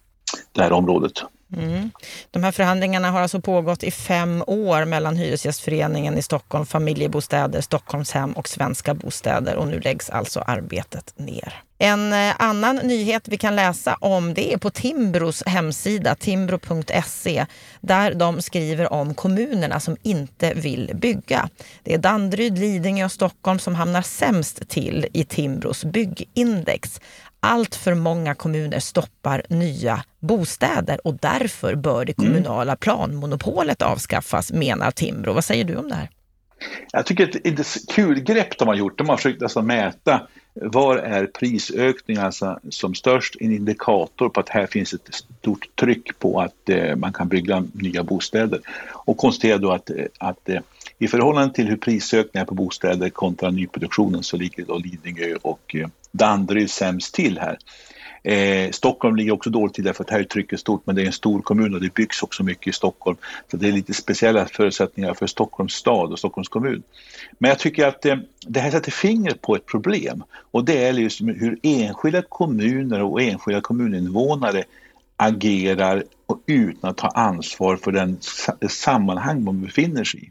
det 0.53 0.63
här 0.63 0.73
området. 0.73 1.23
Mm. 1.57 1.91
De 2.31 2.45
här 2.45 2.53
förhandlingarna 2.53 3.11
har 3.11 3.21
alltså 3.21 3.41
pågått 3.41 3.83
i 3.83 3.91
fem 3.91 4.45
år 4.47 4.85
mellan 4.85 5.17
Hyresgästföreningen 5.17 6.19
i 6.19 6.23
Stockholm, 6.23 6.67
Familjebostäder, 6.67 7.61
Stockholmshem 7.61 8.33
och 8.33 8.49
Svenska 8.49 8.95
Bostäder 8.95 9.57
och 9.57 9.69
nu 9.69 9.81
läggs 9.81 10.11
alltså 10.11 10.41
arbetet 10.41 11.15
ner. 11.17 11.63
En 11.79 12.13
eh, 12.13 12.35
annan 12.39 12.77
nyhet 12.77 13.29
vi 13.29 13.37
kan 13.37 13.57
läsa 13.57 13.97
om 14.01 14.35
det 14.35 14.53
är 14.53 14.59
på 14.59 14.71
Timbros 14.71 15.43
hemsida, 15.47 16.15
timbro.se, 16.15 17.47
där 17.81 18.15
de 18.15 18.43
skriver 18.43 18.93
om 18.93 19.15
kommunerna 19.15 19.81
som 19.81 19.97
inte 20.03 20.55
vill 20.55 20.91
bygga. 20.95 21.49
Det 21.83 21.95
är 21.95 21.99
Danderyd, 21.99 22.59
Lidingö 22.59 23.05
och 23.05 23.13
Stockholm 23.13 23.59
som 23.59 23.75
hamnar 23.75 24.03
sämst 24.03 24.69
till 24.69 25.07
i 25.13 25.25
Timbros 25.25 25.85
byggindex 25.85 27.01
allt 27.43 27.75
för 27.75 27.95
många 27.95 28.35
kommuner 28.35 28.81
stoppar 28.81 29.43
nya 29.49 30.05
bostäder 30.21 31.07
och 31.07 31.15
därför 31.15 31.75
bör 31.75 32.05
det 32.05 32.19
mm. 32.19 32.31
kommunala 32.31 32.77
planmonopolet 32.77 33.83
avskaffas, 33.83 34.53
menar 34.53 34.91
Timbro. 34.91 35.33
Vad 35.33 35.45
säger 35.45 35.65
du 35.65 35.77
om 35.77 35.89
det 35.89 35.95
här? 35.95 36.11
Jag 36.93 37.07
tycker 37.07 37.25
att 37.25 37.33
det 37.33 37.49
är 37.49 37.61
ett 37.61 37.89
kul 37.89 38.21
grepp 38.21 38.59
de 38.59 38.69
har 38.69 38.75
gjort. 38.75 38.99
De 38.99 39.09
har 39.09 39.17
försökt 39.17 39.43
alltså 39.43 39.63
mäta 39.63 40.21
var 40.55 40.97
är 40.97 41.27
prisökningarna 41.27 42.33
som 42.71 42.95
störst, 42.95 43.37
en 43.41 43.53
indikator 43.53 44.29
på 44.29 44.41
att 44.41 44.49
här 44.49 44.67
finns 44.67 44.95
ett 44.95 45.15
stort 45.15 45.77
tryck 45.77 46.19
på 46.19 46.41
att 46.41 46.69
eh, 46.69 46.97
man 46.97 47.13
kan 47.13 47.29
bygga 47.29 47.65
nya 47.73 48.03
bostäder. 48.03 48.61
Och 48.91 49.17
konstaterar 49.17 49.59
då 49.59 49.71
att, 49.71 49.91
eh, 49.91 49.97
att 50.19 50.49
eh, 50.49 50.61
i 50.99 51.09
förhållande 51.09 51.55
till 51.55 51.69
hur 51.69 51.77
prisökningar 51.77 52.45
på 52.45 52.55
bostäder 52.55 53.11
kontra 53.11 53.51
nyproduktionen 53.51 54.23
så 54.23 54.37
ligger 54.37 54.65
då 54.65 54.79
Lidingö 54.79 55.37
och 55.43 55.75
eh, 55.75 55.89
Danderyd 56.13 56.71
sämst 56.71 57.15
till 57.15 57.39
här. 57.39 57.59
Eh, 58.25 58.71
Stockholm 58.71 59.17
ligger 59.17 59.33
också 59.33 59.51
dåligt 59.51 59.75
till 59.75 59.85
därför 59.85 60.05
att 60.05 60.11
här 60.11 60.21
är 60.21 60.25
trycket 60.25 60.61
stort 60.61 60.83
men 60.85 60.97
det 60.97 61.03
är 61.03 61.07
en 61.07 61.13
stor 61.13 61.43
kommun 61.43 61.75
och 61.75 61.81
det 61.81 61.95
byggs 61.95 62.23
också 62.23 62.43
mycket 62.43 62.67
i 62.67 62.73
Stockholm. 62.73 63.17
Så 63.51 63.57
det 63.57 63.69
är 63.69 63.73
lite 63.73 63.95
speciella 63.95 64.47
förutsättningar 64.47 65.15
för 65.15 65.27
Stockholms 65.27 65.73
stad 65.73 66.13
och 66.13 66.19
Stockholms 66.19 66.49
kommun. 66.49 66.83
Men 67.39 67.49
jag 67.49 67.59
tycker 67.59 67.87
att 67.87 68.07
eh, 68.07 68.17
det 68.47 68.61
här 68.61 68.71
sätter 68.71 68.91
fingret 68.91 69.41
på 69.41 69.57
ett 69.57 69.67
problem 69.67 70.25
och 70.51 70.65
det 70.65 70.85
är 70.85 70.93
just 70.93 71.21
hur 71.21 71.59
enskilda 71.63 72.23
kommuner 72.23 73.03
och 73.03 73.23
enskilda 73.23 73.61
kommuninvånare 73.61 74.65
agerar 75.17 76.05
och 76.27 76.43
utan 76.47 76.91
att 76.91 76.97
ta 76.97 77.09
ansvar 77.09 77.77
för 77.77 77.93
den 77.93 78.19
sammanhang 78.71 79.45
man 79.45 79.63
befinner 79.63 80.05
sig 80.05 80.25
i. 80.25 80.31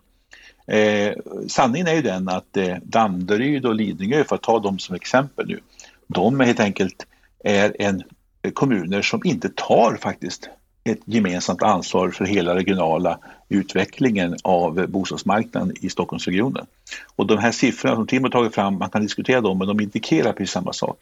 Eh, 0.71 1.13
sanningen 1.47 1.87
är 1.87 1.93
ju 1.93 2.01
den 2.01 2.29
att 2.29 2.57
eh, 2.57 2.75
Danderyd 2.83 3.65
och 3.65 3.75
Lidingö, 3.75 4.23
för 4.23 4.35
att 4.35 4.41
ta 4.41 4.59
dem 4.59 4.79
som 4.79 4.95
exempel 4.95 5.47
nu, 5.47 5.59
de 6.07 6.41
är 6.41 6.45
helt 6.45 6.59
enkelt 6.59 7.05
är 7.43 7.75
en 7.79 8.03
eh, 8.41 8.51
kommuner 8.51 9.01
som 9.01 9.21
inte 9.23 9.49
tar 9.49 9.97
faktiskt 10.01 10.49
ett 10.83 10.99
gemensamt 11.05 11.63
ansvar 11.63 12.11
för 12.11 12.25
hela 12.25 12.55
regionala 12.55 13.19
utvecklingen 13.49 14.37
av 14.43 14.87
bostadsmarknaden 14.87 15.73
i 15.81 15.89
Stockholmsregionen. 15.89 16.65
Och 17.15 17.27
de 17.27 17.37
här 17.37 17.51
siffrorna 17.51 17.95
som 17.95 18.07
Timo 18.07 18.29
tagit 18.29 18.55
fram, 18.55 18.77
man 18.77 18.89
kan 18.89 19.01
diskutera 19.01 19.41
dem, 19.41 19.57
men 19.57 19.67
de 19.67 19.79
indikerar 19.79 20.33
precis 20.33 20.53
samma 20.53 20.73
sak. 20.73 20.97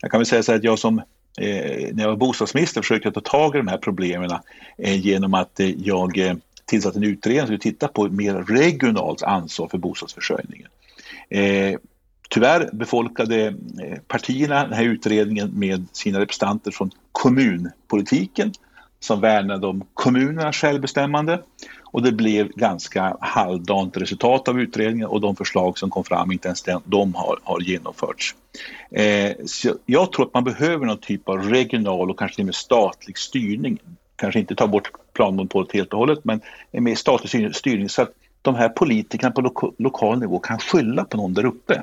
Jag 0.00 0.10
kan 0.10 0.20
väl 0.20 0.26
säga 0.26 0.42
så 0.42 0.52
att 0.52 0.64
jag 0.64 0.78
som 0.78 0.98
eh, 1.38 1.88
när 1.92 2.02
jag 2.02 2.08
var 2.08 2.16
bostadsminister 2.16 2.82
försökte 2.82 3.12
ta 3.12 3.20
tag 3.20 3.54
i 3.54 3.58
de 3.58 3.68
här 3.68 3.78
problemen 3.78 4.30
eh, 4.78 5.00
genom 5.00 5.34
att 5.34 5.60
eh, 5.60 5.70
jag 5.70 6.18
eh, 6.18 6.34
tillsatt 6.72 6.96
en 6.96 7.04
utredning 7.04 7.40
som 7.40 7.46
skulle 7.46 7.72
titta 7.72 7.88
på 7.88 8.04
ett 8.04 8.12
mer 8.12 8.34
regionalt 8.34 9.22
ansvar 9.22 9.68
för 9.68 9.78
bostadsförsörjningen. 9.78 10.68
Eh, 11.28 11.78
tyvärr 12.30 12.70
befolkade 12.72 13.46
eh, 13.46 13.98
partierna 14.08 14.64
den 14.64 14.72
här 14.72 14.84
utredningen 14.84 15.50
med 15.54 15.86
sina 15.92 16.20
representanter 16.20 16.70
från 16.70 16.90
kommunpolitiken 17.12 18.52
som 19.00 19.20
värnade 19.20 19.66
om 19.66 19.84
kommunernas 19.94 20.56
självbestämmande 20.56 21.42
och 21.84 22.02
det 22.02 22.12
blev 22.12 22.48
ganska 22.48 23.16
halvdant 23.20 23.96
resultat 23.96 24.48
av 24.48 24.60
utredningen 24.60 25.08
och 25.08 25.20
de 25.20 25.36
förslag 25.36 25.78
som 25.78 25.90
kom 25.90 26.04
fram, 26.04 26.32
inte 26.32 26.48
ens 26.48 26.64
de 26.84 27.14
har, 27.14 27.38
har 27.42 27.60
genomförts. 27.60 28.34
Eh, 28.90 29.32
jag 29.86 30.12
tror 30.12 30.26
att 30.26 30.34
man 30.34 30.44
behöver 30.44 30.86
någon 30.86 30.98
typ 30.98 31.28
av 31.28 31.42
regional 31.42 32.10
och 32.10 32.18
kanske 32.18 32.34
till 32.34 32.42
och 32.42 32.46
med 32.46 32.54
statlig 32.54 33.18
styrning 33.18 33.78
kanske 34.16 34.40
inte 34.40 34.54
ta 34.54 34.66
bort 34.66 34.90
planmonopolet 35.12 35.72
helt 35.72 35.92
och 35.92 35.98
hållet, 35.98 36.24
men 36.24 36.40
en 36.70 36.84
mer 36.84 36.94
statlig 36.94 37.54
styrning 37.54 37.88
så 37.88 38.02
att 38.02 38.12
de 38.42 38.54
här 38.54 38.68
politikerna 38.68 39.30
på 39.30 39.40
lo 39.40 39.74
lokal 39.78 40.18
nivå 40.18 40.38
kan 40.38 40.58
skylla 40.58 41.04
på 41.04 41.16
någon 41.16 41.34
där 41.34 41.44
uppe. 41.44 41.82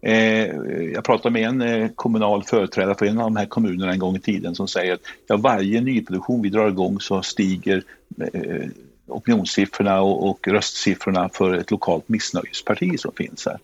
Eh, 0.00 0.46
jag 0.94 1.04
pratade 1.04 1.32
med 1.32 1.48
en 1.48 1.60
eh, 1.62 1.88
kommunal 1.94 2.44
företrädare 2.44 2.94
för 2.94 3.06
en 3.06 3.18
av 3.18 3.24
de 3.24 3.36
här 3.36 3.46
kommunerna 3.46 3.92
en 3.92 3.98
gång 3.98 4.16
i 4.16 4.20
tiden 4.20 4.54
som 4.54 4.68
säger 4.68 4.94
att 4.94 5.00
ja, 5.26 5.36
varje 5.36 5.80
nyproduktion 5.80 6.42
vi 6.42 6.48
drar 6.48 6.68
igång 6.68 7.00
så 7.00 7.22
stiger 7.22 7.82
eh, 8.32 8.68
opinionssiffrorna 9.06 10.00
och, 10.00 10.30
och 10.30 10.48
röstsiffrorna 10.48 11.28
för 11.28 11.54
ett 11.54 11.70
lokalt 11.70 12.08
missnöjesparti 12.08 13.00
som 13.00 13.12
finns 13.12 13.46
här. 13.46 13.58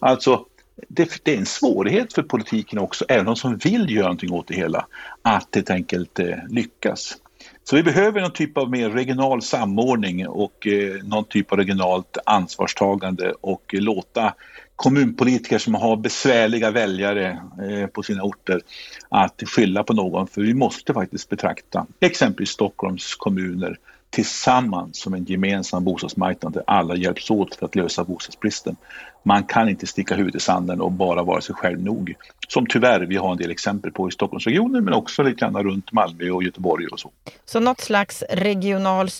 Alltså, 0.00 0.44
det, 0.88 1.20
det, 1.22 1.34
är 1.34 1.38
en 1.38 1.46
svårighet 1.46 2.12
för 2.12 2.22
politiken 2.22 2.78
också, 2.78 3.04
även 3.08 3.24
de 3.26 3.36
som 3.36 3.56
vill 3.56 3.90
göra 3.90 4.04
någonting 4.04 4.32
åt 4.32 4.46
det 4.46 4.54
hela, 4.54 4.86
att 5.22 5.48
helt 5.54 5.70
enkelt 5.70 6.18
eh, 6.18 6.36
lyckas. 6.48 7.16
Så 7.64 7.76
vi 7.76 7.82
behöver 7.82 8.20
någon 8.20 8.32
typ 8.32 8.58
av 8.58 8.70
mer 8.70 8.90
regional 8.90 9.42
samordning 9.42 10.28
och 10.28 10.66
eh, 10.66 11.02
någon 11.02 11.24
typ 11.24 11.52
av 11.52 11.58
regionalt 11.58 12.18
ansvarstagande 12.26 13.32
och 13.40 13.74
låta 13.78 14.34
kommunpolitiker 14.76 15.58
som 15.58 15.74
har 15.74 15.96
besvärliga 15.96 16.70
väljare 16.70 17.42
eh, 17.70 17.86
på 17.86 18.02
sina 18.02 18.22
orter 18.22 18.60
att 19.08 19.42
skylla 19.46 19.84
på 19.84 19.92
någon. 19.92 20.26
För 20.26 20.40
vi 20.40 20.54
måste 20.54 20.94
faktiskt 20.94 21.28
betrakta 21.28 21.86
exempelvis 22.00 22.50
Stockholms 22.50 23.14
kommuner 23.14 23.78
tillsammans 24.10 25.00
som 25.00 25.14
en 25.14 25.24
gemensam 25.24 25.84
bostadsmarknad 25.84 26.52
där 26.52 26.62
alla 26.66 26.96
hjälps 26.96 27.30
åt 27.30 27.54
för 27.54 27.66
att 27.66 27.74
lösa 27.74 28.04
bostadsbristen. 28.04 28.76
Man 29.22 29.44
kan 29.44 29.68
inte 29.68 29.86
sticka 29.86 30.14
huvudet 30.14 30.42
i 30.42 30.44
sanden 30.44 30.80
och 30.80 30.92
bara 30.92 31.22
vara 31.22 31.40
sig 31.40 31.54
själv 31.54 31.82
nog. 31.82 32.14
Som 32.48 32.66
tyvärr 32.66 33.00
vi 33.00 33.16
har 33.16 33.32
en 33.32 33.36
del 33.36 33.50
exempel 33.50 33.92
på 33.92 34.08
i 34.08 34.12
Stockholmsregionen 34.12 34.84
men 34.84 34.94
också 34.94 35.22
lite 35.22 35.36
grann 35.36 35.62
runt 35.62 35.92
Malmö 35.92 36.30
och 36.30 36.42
Göteborg 36.42 36.86
och 36.86 37.00
så. 37.00 37.10
Så 37.44 37.60
något 37.60 37.80
slags 37.80 38.24
regional 38.30 39.10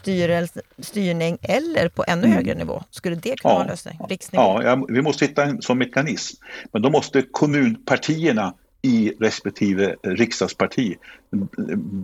styrning 0.78 1.38
eller 1.42 1.88
på 1.88 2.04
ännu 2.08 2.24
mm. 2.24 2.36
högre 2.36 2.54
nivå, 2.54 2.82
skulle 2.90 3.16
det 3.16 3.36
kunna 3.36 3.36
ja, 3.42 3.54
vara 3.54 3.62
en 3.62 3.70
lösning? 3.70 3.98
Riksnivå? 4.08 4.62
Ja, 4.62 4.84
vi 4.88 5.02
måste 5.02 5.24
hitta 5.24 5.44
en 5.44 5.62
sån 5.62 5.78
mekanism. 5.78 6.42
Men 6.72 6.82
då 6.82 6.90
måste 6.90 7.22
kommunpartierna 7.22 8.54
i 8.82 9.12
respektive 9.20 9.96
riksdagsparti 10.02 10.96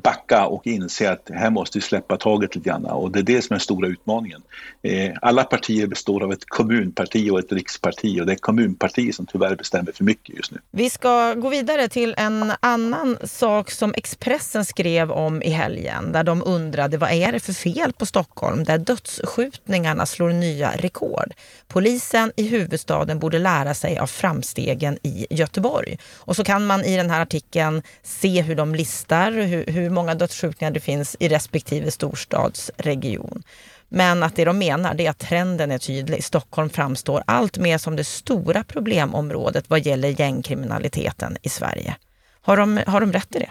backa 0.03 0.47
och 0.47 0.67
inse 0.67 1.13
att 1.13 1.31
här 1.35 1.51
måste 1.51 1.79
vi 1.79 1.83
släppa 1.83 2.17
taget 2.17 2.55
lite 2.55 2.69
grann 2.69 2.85
och 2.85 3.11
det 3.11 3.19
är 3.19 3.23
det 3.23 3.43
som 3.43 3.55
är 3.55 3.57
den 3.57 3.61
stora 3.61 3.89
utmaningen. 3.89 4.43
Eh, 4.83 5.13
alla 5.23 5.45
partier 5.45 5.87
består 5.87 6.23
av 6.23 6.33
ett 6.33 6.45
kommunparti 6.45 7.31
och 7.31 7.39
ett 7.39 7.53
riksparti 7.53 8.21
och 8.21 8.27
det 8.27 8.33
är 8.33 8.37
kommunpartiet 8.37 9.15
som 9.15 9.27
tyvärr 9.27 9.57
bestämmer 9.57 9.93
för 9.93 10.05
mycket 10.05 10.37
just 10.37 10.53
nu. 10.53 10.59
Vi 10.71 10.91
ska 10.91 11.35
gå 11.35 11.49
vidare 11.49 11.89
till 11.89 12.15
en 12.19 12.53
annan 12.61 13.19
sak 13.25 13.71
som 13.71 13.95
Expressen 13.97 14.65
skrev 14.65 15.11
om 15.11 15.43
i 15.43 15.51
helgen 15.51 16.13
där 16.13 16.25
de 16.25 16.43
undrade 16.43 16.99
vad 16.99 17.11
är 17.11 17.33
det 17.33 17.41
för 17.41 17.53
fel 17.53 17.93
på 17.93 18.07
Stockholm 18.07 18.65
där 18.65 18.79
dödsskjutningarna 18.79 20.07
slår 20.07 20.31
nya 20.31 20.71
rekord. 20.77 21.33
Polisen 21.69 22.33
i 22.37 22.49
huvudstaden 22.49 23.19
borde 23.19 23.39
lära 23.39 23.75
sig 23.75 23.99
av 23.99 24.07
framstegen 24.07 24.99
i 25.03 25.27
Göteborg. 25.31 25.99
Och 26.17 26.37
så 26.37 26.45
kan 26.45 26.66
man 26.67 26.85
i 26.85 26.97
den 26.97 27.11
här 27.11 27.23
artikeln 27.23 27.83
se 28.03 28.43
hur 28.43 28.55
de 28.55 28.75
listar 28.75 29.33
hur, 29.33 29.67
hur 29.67 29.91
många 29.91 30.15
dödsskjutningar 30.15 30.71
det 30.71 30.81
finns 30.81 31.17
i 31.21 31.29
respektive 31.29 31.91
storstadsregion. 31.91 33.43
Men 33.89 34.23
att 34.23 34.37
det 34.37 34.45
de 34.45 34.59
menar 34.59 34.95
det 34.95 35.07
är 35.07 35.11
att 35.11 35.19
trenden 35.19 35.71
är 35.71 35.79
tydlig. 35.79 36.25
Stockholm 36.25 36.71
framstår 36.71 37.23
allt 37.27 37.59
mer 37.59 37.79
som 37.79 37.97
det 37.97 38.05
stora 38.05 38.65
problemområdet 38.65 39.71
vad 39.71 39.87
gäller 39.87 40.21
gängkriminaliteten 40.21 41.37
i 41.43 41.49
Sverige. 41.49 41.97
Har 42.41 42.57
de, 42.57 42.81
har 42.87 43.01
de 43.01 43.13
rätt 43.13 43.37
i 43.37 43.39
det? 43.39 43.51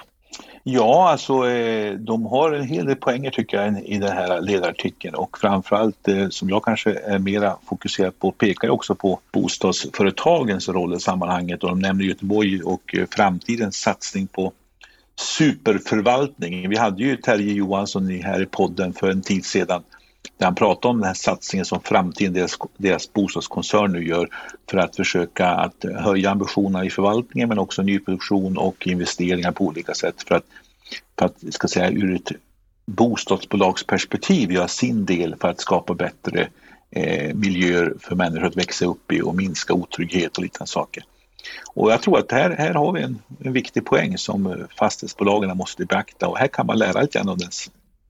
Ja, 0.67 1.10
alltså 1.10 1.50
eh, 1.50 1.93
de 1.93 2.25
har 2.25 2.51
en 2.51 2.67
hel 2.67 2.86
del 2.86 2.95
poänger 2.95 3.31
tycker 3.31 3.62
jag 3.62 3.86
i 3.86 3.98
den 3.98 4.12
här 4.12 4.41
ledarartikeln. 4.41 5.15
Och 5.15 5.38
framförallt 5.38 6.07
eh, 6.07 6.29
som 6.29 6.50
jag 6.50 6.63
kanske 6.63 6.93
är 6.93 7.19
mera 7.19 7.57
fokuserad 7.65 8.19
på 8.19 8.31
pekar 8.31 8.69
också 8.69 8.95
på 8.95 9.19
bostadsföretagens 9.31 10.69
roll 10.69 10.93
i 10.95 11.00
sammanhanget. 11.00 11.63
Och 11.63 11.69
de 11.69 11.79
nämner 11.79 12.05
Göteborg 12.05 12.62
och 12.63 12.95
eh, 12.95 13.05
framtidens 13.12 13.77
satsning 13.77 14.27
på 14.27 14.53
superförvaltning. 15.15 16.69
Vi 16.69 16.77
hade 16.77 17.03
ju 17.03 17.17
Terje 17.17 17.53
Johansson 17.53 18.10
här 18.10 18.41
i 18.41 18.45
podden 18.45 18.93
för 18.93 19.10
en 19.10 19.22
tid 19.22 19.45
sedan 19.45 19.84
där 20.38 20.46
han 20.46 20.56
pratar 20.56 20.89
om 20.89 20.98
den 20.98 21.08
här 21.08 21.13
satsningen 21.13 21.65
som 21.65 21.82
framtiden 21.82 22.34
deras, 22.34 22.58
deras 22.77 23.13
bostadskoncern 23.13 23.92
nu 23.92 24.08
gör 24.08 24.30
för 24.70 24.77
att 24.77 24.96
försöka 24.96 25.48
att 25.48 25.86
höja 26.00 26.32
ambitionerna 26.32 26.86
i 26.86 26.89
förvaltningen 26.89 27.50
men 27.50 27.60
också 27.60 27.82
nyproduktion 27.82 28.58
och 28.58 28.88
investeringar 28.88 29.51
på 29.51 29.65
olika 29.65 29.94
sätt 29.94 30.24
för 30.27 30.36
att, 30.36 30.46
för 31.20 31.25
att 31.25 31.54
ska 31.54 31.68
säga, 31.68 31.89
ur 31.89 32.15
ett 32.15 32.32
bostadsbolagsperspektiv 32.86 34.51
göra 34.51 34.68
sin 34.68 35.06
del 35.06 35.36
för 35.42 35.48
att 35.48 35.62
skapa 35.62 35.94
bättre 35.94 36.48
eh, 36.92 37.36
miljöer 37.36 37.94
för 38.00 38.15
människor 38.15 38.48
att 38.48 38.58
växa 38.58 38.86
upp 38.86 39.12
i 39.12 39.22
och 39.22 39.36
minska 39.36 39.74
otrygghet 39.74 40.38
och 40.38 40.44
liknande 40.44 40.72
saker. 40.72 41.04
Och 41.74 41.92
jag 41.92 42.01
tror 42.01 42.20
att 42.20 42.32
här, 42.32 42.50
här 42.50 42.74
har 42.74 42.92
vi 42.92 43.01
en, 43.01 43.22
en 43.39 43.54
viktig 43.54 43.86
poäng 43.86 44.18
som 44.18 44.68
fastighetsbolagen 44.80 45.58
måste 45.58 45.86
beakta 45.86 46.27
och 46.27 46.38
här 46.38 46.48
kan 46.48 46.65
man 46.65 46.77
lära 46.77 47.01
lite 47.01 47.18
grann 47.18 47.30
av 47.30 47.38
den 47.38 47.51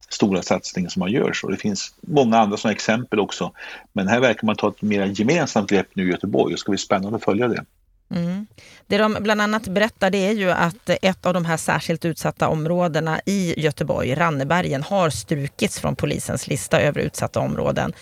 stora 0.09 0.41
satsningar 0.41 0.89
som 0.89 0.99
man 0.99 1.11
gör. 1.11 1.33
Så 1.33 1.49
det 1.49 1.57
finns 1.57 1.93
många 2.01 2.37
andra 2.37 2.57
sådana 2.57 2.73
exempel 2.73 3.19
också. 3.19 3.51
Men 3.93 4.07
här 4.07 4.19
verkar 4.19 4.45
man 4.45 4.55
ta 4.55 4.69
ett 4.69 4.81
mer 4.81 5.05
gemensamt 5.05 5.69
grepp 5.69 5.87
nu 5.93 6.07
i 6.07 6.11
Göteborg 6.11 6.43
och 6.43 6.51
det 6.51 6.57
ska 6.57 6.71
bli 6.71 6.77
spännande 6.77 7.15
att 7.15 7.23
följa 7.23 7.47
det. 7.47 7.65
Mm. 8.09 8.47
Det 8.87 8.97
de 8.97 9.17
bland 9.19 9.41
annat 9.41 9.67
berättar 9.67 10.09
det 10.09 10.17
är 10.27 10.31
ju 10.31 10.51
att 10.51 10.89
ett 10.89 11.25
av 11.25 11.33
de 11.33 11.45
här 11.45 11.57
särskilt 11.57 12.05
utsatta 12.05 12.47
områdena 12.47 13.19
i 13.25 13.61
Göteborg, 13.61 14.15
Rannebergen, 14.15 14.83
har 14.83 15.09
strukits 15.09 15.79
från 15.79 15.95
polisens 15.95 16.47
lista 16.47 16.81
över 16.81 17.01
utsatta 17.01 17.39
områden 17.39 17.93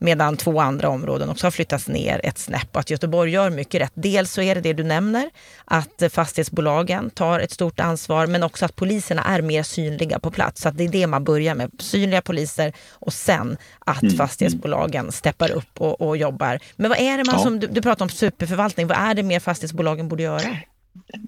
medan 0.00 0.36
två 0.36 0.60
andra 0.60 0.88
områden 0.88 1.30
också 1.30 1.46
har 1.46 1.50
flyttats 1.50 1.88
ner 1.88 2.20
ett 2.24 2.38
snäpp 2.38 2.68
och 2.72 2.80
att 2.80 2.90
Göteborg 2.90 3.30
gör 3.30 3.50
mycket 3.50 3.80
rätt. 3.80 3.92
Dels 3.94 4.32
så 4.32 4.42
är 4.42 4.54
det 4.54 4.60
det 4.60 4.72
du 4.72 4.84
nämner, 4.84 5.30
att 5.64 6.02
fastighetsbolagen 6.12 7.10
tar 7.10 7.40
ett 7.40 7.50
stort 7.50 7.80
ansvar 7.80 8.26
men 8.26 8.42
också 8.42 8.64
att 8.64 8.76
poliserna 8.76 9.22
är 9.24 9.42
mer 9.42 9.62
synliga 9.62 10.18
på 10.18 10.30
plats. 10.30 10.62
Så 10.62 10.68
att 10.68 10.76
det 10.76 10.84
är 10.84 10.88
det 10.88 11.06
man 11.06 11.24
börjar 11.24 11.54
med, 11.54 11.70
synliga 11.78 12.22
poliser 12.22 12.72
och 12.90 13.12
sen 13.12 13.56
att 13.78 14.02
mm. 14.02 14.16
fastighetsbolagen 14.16 15.12
steppar 15.12 15.50
upp 15.50 15.80
och, 15.80 16.00
och, 16.00 16.16
jobbar. 16.16 16.58
Men 16.76 16.90
vad 16.90 16.98
är 16.98 17.18
det 17.18 17.24
man 17.24 17.34
ja. 17.34 17.42
som, 17.42 17.60
du, 17.60 17.66
du 17.66 17.82
pratar 17.82 18.04
om 18.04 18.08
superförvaltning, 18.08 18.86
vad 18.86 18.98
är 18.98 19.14
det 19.14 19.22
mer 19.22 19.40
fastighetsbolagen 19.40 20.08
borde 20.08 20.22
göra? 20.22 20.56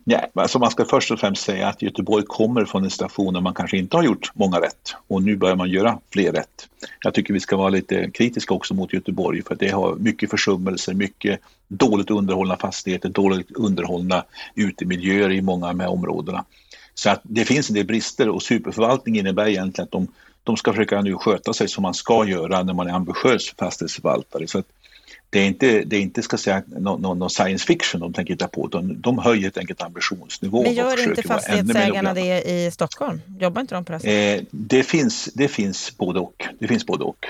Ja, 0.04 0.26
alltså 0.34 0.58
man 0.58 0.70
ska 0.70 0.84
först 0.84 1.10
och 1.10 1.20
främst 1.20 1.44
säga 1.44 1.68
att 1.68 1.82
Göteborg 1.82 2.24
kommer 2.26 2.64
från 2.64 2.84
en 2.84 2.90
station 2.90 3.34
där 3.34 3.40
man 3.40 3.54
kanske 3.54 3.78
inte 3.78 3.96
har 3.96 4.04
gjort 4.04 4.30
många 4.34 4.60
rätt 4.60 4.94
och 5.08 5.22
nu 5.22 5.36
börjar 5.36 5.56
man 5.56 5.70
göra 5.70 5.98
fler 6.12 6.32
rätt. 6.32 6.68
Jag 7.04 7.14
tycker 7.14 7.34
vi 7.34 7.40
ska 7.40 7.56
vara 7.56 7.68
lite 7.68 8.10
kritiska 8.10 8.54
också 8.54 8.74
mot 8.74 8.92
Göteborg 8.92 9.42
för 9.42 9.54
det 9.54 9.68
har 9.68 9.96
mycket 9.96 10.30
försummelser, 10.30 10.94
mycket 10.94 11.40
dåligt 11.68 12.10
underhållna 12.10 12.56
fastigheter, 12.56 13.08
dåligt 13.08 13.50
underhållna 13.50 14.24
utemiljöer 14.54 15.30
i 15.30 15.42
många 15.42 15.66
av 15.66 15.72
de 15.72 15.80
här 15.80 15.90
områdena. 15.90 16.44
Så 16.94 17.10
att 17.10 17.20
det 17.22 17.44
finns 17.44 17.70
en 17.70 17.74
del 17.74 17.86
brister 17.86 18.28
och 18.28 18.42
superförvaltning 18.42 19.18
innebär 19.18 19.46
egentligen 19.46 19.84
att 19.84 19.92
de, 19.92 20.08
de 20.44 20.56
ska 20.56 20.72
försöka 20.72 21.02
nu 21.02 21.14
sköta 21.14 21.52
sig 21.52 21.68
som 21.68 21.82
man 21.82 21.94
ska 21.94 22.26
göra 22.26 22.62
när 22.62 22.74
man 22.74 22.86
är 22.86 22.92
ambitiös 22.92 23.54
fastighetsförvaltare. 23.58 24.46
Så 24.46 24.58
att 24.58 24.66
det 25.30 25.38
är 25.38 25.46
inte, 25.46 25.82
det 25.84 25.96
är 25.96 26.00
inte 26.00 26.22
ska 26.22 26.36
säga, 26.36 26.62
någon 26.66 27.18
no 27.18 27.28
science 27.28 27.66
fiction 27.66 28.00
de 28.00 28.12
tänker 28.12 28.34
hitta 28.34 28.48
på, 28.48 28.66
utan 28.66 29.00
de 29.00 29.18
höjer 29.18 29.42
helt 29.42 29.58
enkelt 29.58 29.82
ambitionsnivån. 29.82 30.62
Men 30.62 30.74
gör 30.74 31.08
inte 31.08 31.22
fastighetsägarna 31.22 32.14
det 32.14 32.42
i 32.42 32.70
Stockholm? 32.70 33.20
Jobbar 33.40 33.60
inte 33.60 33.74
de 33.74 33.84
på 33.84 33.92
det 33.92 33.98
sättet? 34.00 34.40
Eh, 34.40 34.46
det, 34.50 34.82
finns, 34.82 35.24
det 35.34 35.48
finns 35.48 35.96
både 35.98 36.20
och. 36.20 36.46
Det 36.58 36.68
finns 36.68 36.86
både 36.86 37.04
och. 37.04 37.26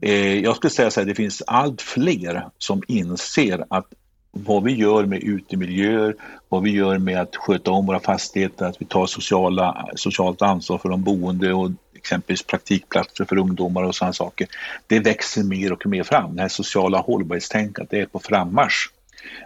Eh, 0.00 0.38
jag 0.38 0.56
skulle 0.56 0.70
säga 0.70 0.90
så 0.90 1.00
här, 1.00 1.06
det 1.06 1.14
finns 1.14 1.42
allt 1.46 1.82
fler 1.82 2.48
som 2.58 2.82
inser 2.88 3.64
att 3.70 3.86
vad 4.30 4.64
vi 4.64 4.72
gör 4.72 5.04
med 5.04 5.22
utemiljöer, 5.22 6.14
vad 6.48 6.62
vi 6.62 6.70
gör 6.70 6.98
med 6.98 7.20
att 7.20 7.36
sköta 7.36 7.70
om 7.70 7.86
våra 7.86 8.00
fastigheter, 8.00 8.66
att 8.66 8.82
vi 8.82 8.86
tar 8.86 9.06
sociala, 9.06 9.88
socialt 9.96 10.42
ansvar 10.42 10.78
för 10.78 10.88
de 10.88 11.02
boende 11.02 11.52
och 11.52 11.70
exempelvis 11.98 12.42
praktikplatser 12.42 13.24
för 13.24 13.38
ungdomar 13.38 13.82
och 13.82 13.94
sådana 13.94 14.12
saker. 14.12 14.48
Det 14.86 15.00
växer 15.00 15.42
mer 15.42 15.72
och 15.72 15.86
mer 15.86 16.02
fram. 16.02 16.36
Det 16.36 16.42
här 16.42 16.48
sociala 16.48 16.98
hållbarhetstänkandet 16.98 17.92
är 17.92 18.06
på 18.06 18.18
frammarsch. 18.18 18.90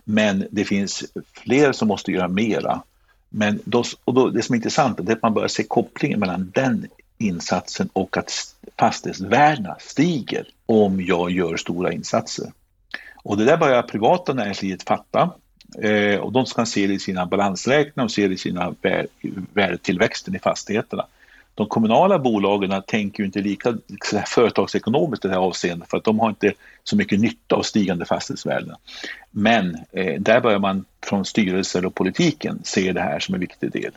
Men 0.05 0.47
det 0.51 0.65
finns 0.65 1.05
fler 1.33 1.73
som 1.73 1.89
måste 1.89 2.13
göra 2.13 2.29
mera. 2.29 2.83
Men 3.29 3.61
då, 3.65 3.85
och 4.05 4.15
då, 4.15 4.29
det 4.29 4.43
som 4.43 4.53
är 4.53 4.57
intressant 4.57 5.01
är 5.01 5.13
att 5.13 5.23
man 5.23 5.35
börjar 5.35 5.49
se 5.49 5.63
kopplingen 5.63 6.21
mellan 6.21 6.51
den 6.55 6.89
insatsen 7.19 7.89
och 7.93 8.17
att 8.17 8.55
fastighetsvärdena 8.79 9.77
stiger 9.81 10.47
om 10.67 11.01
jag 11.01 11.31
gör 11.31 11.57
stora 11.57 11.93
insatser. 11.93 12.53
Och 13.15 13.37
det 13.37 13.45
där 13.45 13.57
börjar 13.57 13.83
privata 13.83 14.33
näringslivet 14.33 14.83
fatta 14.83 15.31
eh, 15.83 16.17
och 16.17 16.33
de 16.33 16.47
ska 16.47 16.67
se 16.67 16.87
det 16.87 16.95
i 16.95 16.99
sina 16.99 17.27
balansräkningar 17.27 18.05
och 18.05 18.11
se 18.11 18.29
det 18.29 18.35
i 18.35 18.39
sina 18.39 18.75
värdetillväxten 19.53 20.35
i 20.35 20.39
fastigheterna. 20.39 21.07
De 21.55 21.67
kommunala 21.67 22.19
bolagen 22.19 22.83
tänker 22.87 23.23
ju 23.23 23.27
inte 23.27 23.41
lika 23.41 23.75
företagsekonomiskt 24.27 25.25
i 25.25 25.29
det 25.29 25.35
här 25.35 25.41
avseendet 25.41 25.91
för 25.91 25.97
att 25.97 26.05
de 26.05 26.21
har 26.21 26.29
inte 26.29 26.53
så 26.85 26.97
mycket 26.97 27.21
nytta 27.21 27.57
av 27.57 27.63
stigande 27.63 28.05
fastighetsvärden. 28.05 28.77
Men 29.31 29.79
eh, 29.93 30.21
där 30.21 30.41
börjar 30.41 30.59
man 30.59 30.85
från 31.05 31.25
styrelser 31.25 31.87
och 31.87 31.95
politiken 31.95 32.61
se 32.65 32.93
det 32.93 33.01
här 33.01 33.21
som 33.21 33.35
en 33.35 33.41
viktig 33.41 33.73
del. 33.73 33.93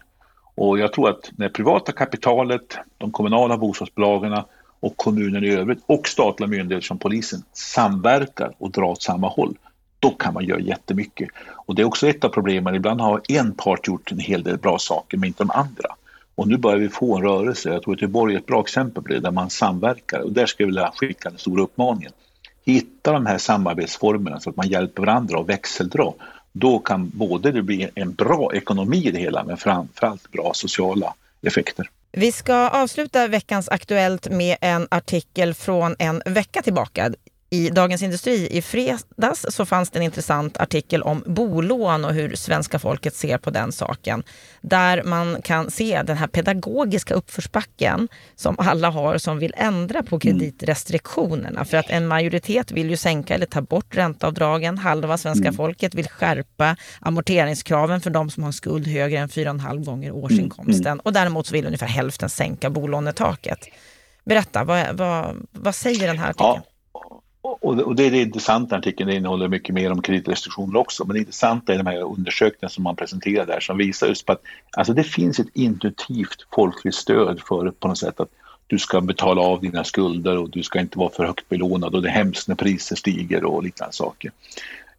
Och 0.56 0.80
jag 0.80 0.94
tror 0.94 1.10
att 1.10 1.32
när 1.36 1.50
privata 1.50 1.92
kapitalet, 1.92 2.78
de 2.98 3.12
kommunala 3.12 3.58
bostadsbolagen 3.58 4.42
och 4.80 4.98
kommunen 4.98 5.44
i 5.44 5.50
övrigt 5.50 5.80
och 5.86 6.08
statliga 6.08 6.48
myndigheter 6.48 6.88
som 6.88 6.98
polisen 6.98 7.44
samverkar 7.54 8.54
och 8.58 8.72
drar 8.72 8.84
åt 8.84 9.02
samma 9.02 9.28
håll, 9.28 9.58
då 10.00 10.10
kan 10.10 10.34
man 10.34 10.46
göra 10.46 10.60
jättemycket. 10.60 11.30
Och 11.48 11.76
det 11.76 11.82
är 11.82 11.86
också 11.86 12.08
ett 12.08 12.24
av 12.24 12.30
problemen, 12.30 12.76
ibland 12.76 13.02
har 13.02 13.22
en 13.28 13.54
part 13.54 13.88
gjort 13.88 14.12
en 14.12 14.20
hel 14.20 14.44
del 14.44 14.58
bra 14.58 14.80
saker 14.80 15.18
men 15.18 15.28
inte 15.28 15.44
de 15.44 15.52
andra. 15.52 15.96
Och 16.36 16.48
nu 16.48 16.58
börjar 16.58 16.78
vi 16.78 16.90
få 16.90 17.16
en 17.16 17.24
rörelse, 17.24 17.70
jag 17.70 17.84
tror 17.84 17.94
att 17.94 18.02
Göteborg 18.02 18.34
är 18.34 18.40
ett 18.40 18.46
bra 18.46 18.62
exempel 18.62 19.04
på 19.04 19.10
det, 19.10 19.20
där 19.20 19.32
man 19.32 19.50
samverkar. 19.50 20.20
Och 20.20 20.32
där 20.32 20.46
skulle 20.46 20.66
jag 20.66 20.68
vilja 20.68 20.92
skicka 20.96 21.30
den 21.30 21.38
stora 21.38 21.64
uppmaningen. 21.64 22.12
Hitta 22.66 23.12
de 23.12 23.26
här 23.26 23.38
samarbetsformerna 23.38 24.40
så 24.40 24.50
att 24.50 24.56
man 24.56 24.68
hjälper 24.68 25.02
varandra 25.02 25.40
och 25.40 25.50
växeldra. 25.50 26.12
Då 26.52 26.80
kan 26.80 27.12
både 27.14 27.52
det 27.52 27.62
bli 27.62 27.90
en 27.96 28.14
bra 28.14 28.54
ekonomi 28.54 29.08
i 29.08 29.12
det 29.12 29.20
hela, 29.20 29.44
men 29.44 29.58
framförallt 29.58 30.32
bra 30.32 30.52
sociala 30.54 31.14
effekter. 31.42 31.90
Vi 32.12 32.32
ska 32.32 32.70
avsluta 32.70 33.28
veckans 33.28 33.70
Aktuellt 33.70 34.30
med 34.30 34.58
en 34.62 34.88
artikel 34.92 35.54
från 35.54 35.96
en 36.00 36.22
vecka 36.26 36.62
tillbaka 36.62 37.14
i 37.56 37.70
Dagens 37.70 38.02
Industri 38.02 38.48
i 38.52 38.62
fredags 38.62 39.46
så 39.50 39.66
fanns 39.66 39.90
det 39.90 40.00
en 40.00 40.04
intressant 40.04 40.58
artikel 40.58 41.04
om 41.04 41.24
bolån 41.26 42.06
och 42.06 42.14
hur 42.14 42.36
svenska 42.36 42.80
folket 42.80 43.16
ser 43.16 43.38
på 43.38 43.50
den 43.50 43.72
saken. 43.72 44.24
Där 44.62 45.04
man 45.04 45.42
kan 45.42 45.72
se 45.72 46.02
den 46.04 46.18
här 46.18 46.28
pedagogiska 46.28 47.14
uppförsbacken 47.14 48.08
som 48.36 48.56
alla 48.60 48.90
har 48.90 49.18
som 49.18 49.40
vill 49.40 49.54
ändra 49.58 50.04
på 50.04 50.20
kreditrestriktionerna. 50.20 51.66
För 51.66 51.78
att 51.78 51.90
en 51.90 52.08
majoritet 52.08 52.72
vill 52.72 52.90
ju 52.90 52.98
sänka 52.98 53.36
eller 53.36 53.46
ta 53.46 53.62
bort 53.62 53.96
ränteavdragen. 53.96 54.78
Halva 54.78 55.18
svenska 55.18 55.48
mm. 55.48 55.56
folket 55.56 55.96
vill 55.96 56.08
skärpa 56.08 56.76
amorteringskraven 57.00 58.02
för 58.02 58.10
de 58.10 58.30
som 58.30 58.44
har 58.44 58.52
skuld 58.52 58.88
högre 58.88 59.20
än 59.20 59.30
4,5 59.30 59.86
gånger 59.86 60.12
årsinkomsten. 60.12 60.88
Mm. 60.88 61.00
Och 61.00 61.14
däremot 61.14 61.48
så 61.48 61.54
vill 61.54 61.66
ungefär 61.66 61.88
hälften 61.88 62.30
sänka 62.30 62.70
bolånetaket. 62.70 63.60
Berätta, 64.26 64.64
vad, 64.64 64.98
vad, 64.98 65.48
vad 65.52 65.76
säger 65.76 66.08
den 66.08 66.18
här 66.18 66.30
artikeln? 66.30 66.62
Ja. 66.66 66.75
Och 67.48 67.96
det 67.96 68.04
är 68.04 68.12
det 68.12 68.22
intressanta 68.22 68.78
artikeln, 68.78 69.10
det 69.10 69.16
innehåller 69.16 69.48
mycket 69.48 69.76
mer 69.76 69.92
om 69.92 70.02
kreditrestriktioner 70.02 70.80
också, 70.80 71.06
men 71.06 71.14
det 71.14 71.20
intressanta 71.20 71.74
är 71.74 71.78
de 71.78 71.88
här 71.88 72.02
undersökningarna 72.02 72.70
som 72.70 72.84
man 72.84 72.96
presenterar 72.96 73.46
där 73.46 73.60
som 73.60 73.78
visar 73.78 74.08
just 74.08 74.26
på 74.26 74.32
att 74.32 74.42
alltså 74.78 74.94
det 74.94 75.04
finns 75.04 75.40
ett 75.40 75.48
intuitivt 75.54 76.48
folkligt 76.56 76.96
stöd 76.96 77.42
för 77.48 77.72
på 77.72 77.88
något 77.88 77.98
sätt 77.98 78.20
att 78.20 78.30
du 78.68 78.80
ska 78.80 79.02
betala 79.02 79.42
av 79.42 79.62
dina 79.62 79.84
skulder 79.84 80.38
och 80.38 80.50
du 80.50 80.64
ska 80.64 80.80
inte 80.80 81.00
vara 81.00 81.10
för 81.10 81.26
högt 81.26 81.50
belånad 81.50 81.96
och 81.96 82.02
det 82.02 82.10
är 82.10 82.14
hemskt 82.14 82.48
när 82.48 82.56
priser 82.56 82.96
stiger 82.96 83.46
och 83.46 83.64
liknande 83.64 83.94
saker. 83.94 84.32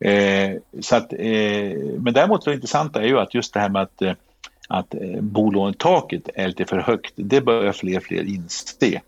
Eh, 0.01 0.51
så 0.81 0.97
att, 0.97 1.13
eh, 1.13 1.79
men 1.99 2.13
däremot 2.13 2.45
det 2.45 2.55
intressanta 2.55 3.03
är 3.03 3.07
ju 3.07 3.19
att 3.19 3.35
just 3.35 3.55
det 3.55 3.61
här 3.61 3.69
med 3.69 3.83
att, 3.83 4.03
eh, 4.03 4.13
att 4.69 4.95
eh, 4.95 5.21
bolånetaket 5.21 6.29
är 6.35 6.49
lite 6.49 6.65
för 6.65 6.79
högt, 6.79 7.13
det 7.17 7.41
börjar 7.41 7.73
fler 7.73 7.97
och 7.97 8.03
fler 8.03 8.23
inse. 8.23 9.01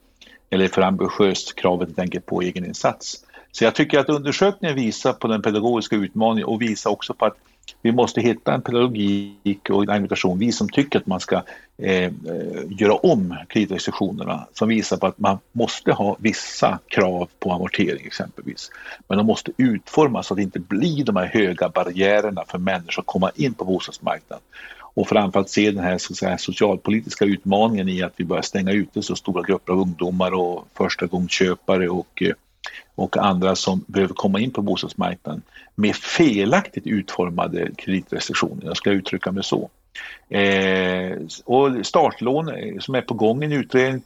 Eller 0.50 0.68
för 0.68 0.83
ambitiöst 0.83 1.54
kravet 1.54 1.88
helt 1.88 1.99
enkelt 1.99 2.26
på 2.26 2.42
egeninsats. 2.42 3.25
Så 3.52 3.64
jag 3.64 3.75
tycker 3.75 3.99
att 3.99 4.09
undersökningen 4.09 4.76
visar 4.76 5.12
på 5.12 5.28
den 5.28 5.43
pedagogiska 5.43 5.97
utmaningen 5.97 6.49
och 6.49 6.62
visar 6.62 6.90
också 6.90 7.14
på 7.14 7.25
att 7.25 7.37
vi 7.83 7.93
måste 7.93 8.21
hitta 8.21 8.55
en 8.55 8.62
pedagogik 8.62 9.71
och 9.71 9.83
en 9.83 9.90
argumentation, 9.90 10.38
vi 10.38 10.52
som 10.52 10.69
tycker 10.69 10.99
att 10.99 11.07
man 11.07 11.21
ska 11.21 11.43
eh, 11.78 12.05
eh, 12.05 12.11
göra 12.69 12.95
om 12.95 13.37
kreditrestriktionerna, 13.49 14.47
som 14.55 14.69
visar 14.69 14.97
på 14.97 15.07
att 15.07 15.19
man 15.19 15.38
måste 15.52 15.93
ha 15.93 16.17
vissa 16.19 16.78
krav 16.88 17.28
på 17.38 17.52
amortering 17.52 18.07
exempelvis. 18.07 18.71
Men 19.09 19.19
de 19.19 19.26
måste 19.26 19.52
utformas 19.57 20.26
så 20.26 20.35
att 20.35 20.37
det 20.37 20.43
inte 20.43 20.61
blir 20.61 21.05
de 21.05 21.17
här 21.17 21.26
höga 21.26 21.69
barriärerna 21.69 22.45
för 22.49 22.59
människor 22.59 23.02
att 23.02 23.07
komma 23.07 23.31
in 23.35 23.55
på 23.55 23.64
bostadsmarknaden. 23.64 24.45
Och 24.95 25.09
framförallt 25.09 25.50
se 25.50 25.71
den 25.71 25.85
här, 25.85 25.99
så 25.99 26.14
säga, 26.14 26.38
socialpolitiska 26.38 27.25
utmaningen 27.25 27.88
i 27.88 28.02
att 28.02 28.12
vi 28.17 28.25
börjar 28.25 28.43
stänga 28.43 28.73
ute 28.73 29.02
så 29.02 29.17
stora 29.17 29.43
grupper 29.43 29.73
av 29.73 29.81
ungdomar 29.81 30.35
och 30.35 30.69
förstagångsköpare 30.75 31.88
och 31.88 32.23
eh, 32.23 32.33
och 32.95 33.17
andra 33.17 33.57
som 33.57 33.85
behöver 33.87 34.15
komma 34.15 34.41
in 34.41 34.50
på 34.50 34.62
bostadsmarknaden 34.62 35.43
med 35.75 35.97
felaktigt 35.97 36.87
utformade 36.87 37.71
kreditrestriktioner, 37.77 38.65
jag 38.65 38.77
ska 38.77 38.91
uttrycka 38.91 39.33
mig 39.33 39.45
så. 39.45 39.71
Eh, 40.29 41.17
och 41.45 41.87
startlån 41.87 42.49
eh, 42.49 42.79
som 42.79 42.95
är 42.95 43.00
på 43.00 43.15
gång 43.15 43.43
i 43.43 43.47
en 43.47 43.53
utredning 43.53 44.03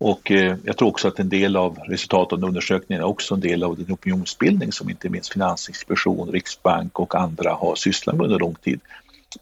Och 0.00 0.30
jag 0.64 0.76
tror 0.76 0.88
också 0.88 1.08
att 1.08 1.18
en 1.18 1.28
del 1.28 1.56
av 1.56 1.78
resultaten 1.78 2.42
av 2.42 2.48
undersökningen 2.48 3.02
är 3.02 3.06
också 3.06 3.34
en 3.34 3.40
del 3.40 3.62
av 3.62 3.76
den 3.76 3.94
opinionsbildning 3.94 4.72
som 4.72 4.90
inte 4.90 5.08
minst 5.08 5.32
Finansinspektion, 5.32 6.32
Riksbank 6.32 7.00
och 7.00 7.14
andra 7.14 7.52
har 7.52 7.74
sysslat 7.74 8.16
med 8.16 8.24
under 8.24 8.38
lång 8.38 8.54
tid. 8.54 8.80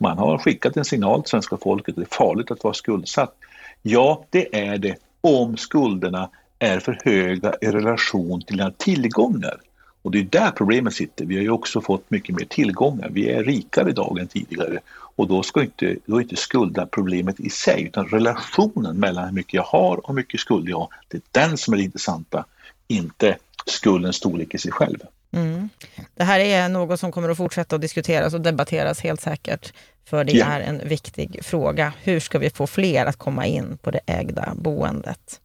Man 0.00 0.18
har 0.18 0.38
skickat 0.38 0.76
en 0.76 0.84
signal 0.84 1.22
till 1.22 1.30
svenska 1.30 1.56
folket 1.56 1.88
att 1.88 1.96
det 1.96 2.02
är 2.02 2.16
farligt 2.16 2.50
att 2.50 2.64
vara 2.64 2.74
skuldsatt. 2.74 3.34
Ja, 3.82 4.24
det 4.30 4.68
är 4.68 4.78
det 4.78 4.96
om 5.20 5.56
skulderna 5.56 6.30
är 6.58 6.80
för 6.80 7.00
höga 7.04 7.54
i 7.60 7.66
relation 7.66 8.42
till 8.42 8.56
dina 8.56 8.70
tillgångar. 8.70 9.60
Och 10.02 10.10
det 10.10 10.18
är 10.18 10.22
där 10.22 10.50
problemet 10.50 10.94
sitter. 10.94 11.24
Vi 11.24 11.36
har 11.36 11.42
ju 11.42 11.50
också 11.50 11.80
fått 11.80 12.10
mycket 12.10 12.34
mer 12.34 12.44
tillgångar. 12.44 13.08
Vi 13.12 13.30
är 13.30 13.44
rikare 13.44 13.90
idag 13.90 14.18
än 14.18 14.26
tidigare 14.26 14.78
och 15.16 15.28
då, 15.28 15.42
ska 15.42 15.62
inte, 15.62 15.96
då 16.06 16.16
är 16.16 16.20
inte 16.20 16.36
skuldproblemet 16.36 17.40
i 17.40 17.50
sig 17.50 17.82
utan 17.82 18.06
relationen 18.06 18.96
mellan 18.96 19.24
hur 19.24 19.32
mycket 19.32 19.54
jag 19.54 19.62
har 19.62 19.96
och 19.96 20.08
hur 20.08 20.14
mycket 20.14 20.40
skuld 20.40 20.68
jag 20.68 20.78
har. 20.78 20.88
Det 21.08 21.16
är 21.16 21.48
den 21.48 21.56
som 21.56 21.74
är 21.74 21.78
det 21.78 21.84
intressanta, 21.84 22.44
inte 22.88 23.36
skuldens 23.66 24.16
storlek 24.16 24.54
i 24.54 24.58
sig 24.58 24.72
själv. 24.72 24.98
Mm. 25.32 25.68
Det 26.14 26.24
här 26.24 26.40
är 26.40 26.68
något 26.68 27.00
som 27.00 27.12
kommer 27.12 27.28
att 27.28 27.36
fortsätta 27.36 27.76
att 27.76 27.82
diskuteras 27.82 28.34
och 28.34 28.40
debatteras 28.40 29.00
helt 29.00 29.20
säkert. 29.20 29.72
För 30.04 30.24
det 30.24 30.32
ja. 30.32 30.46
är 30.46 30.60
en 30.60 30.88
viktig 30.88 31.38
fråga. 31.42 31.92
Hur 32.02 32.20
ska 32.20 32.38
vi 32.38 32.50
få 32.50 32.66
fler 32.66 33.06
att 33.06 33.16
komma 33.16 33.46
in 33.46 33.78
på 33.82 33.90
det 33.90 34.00
ägda 34.06 34.52
boendet? 34.56 35.40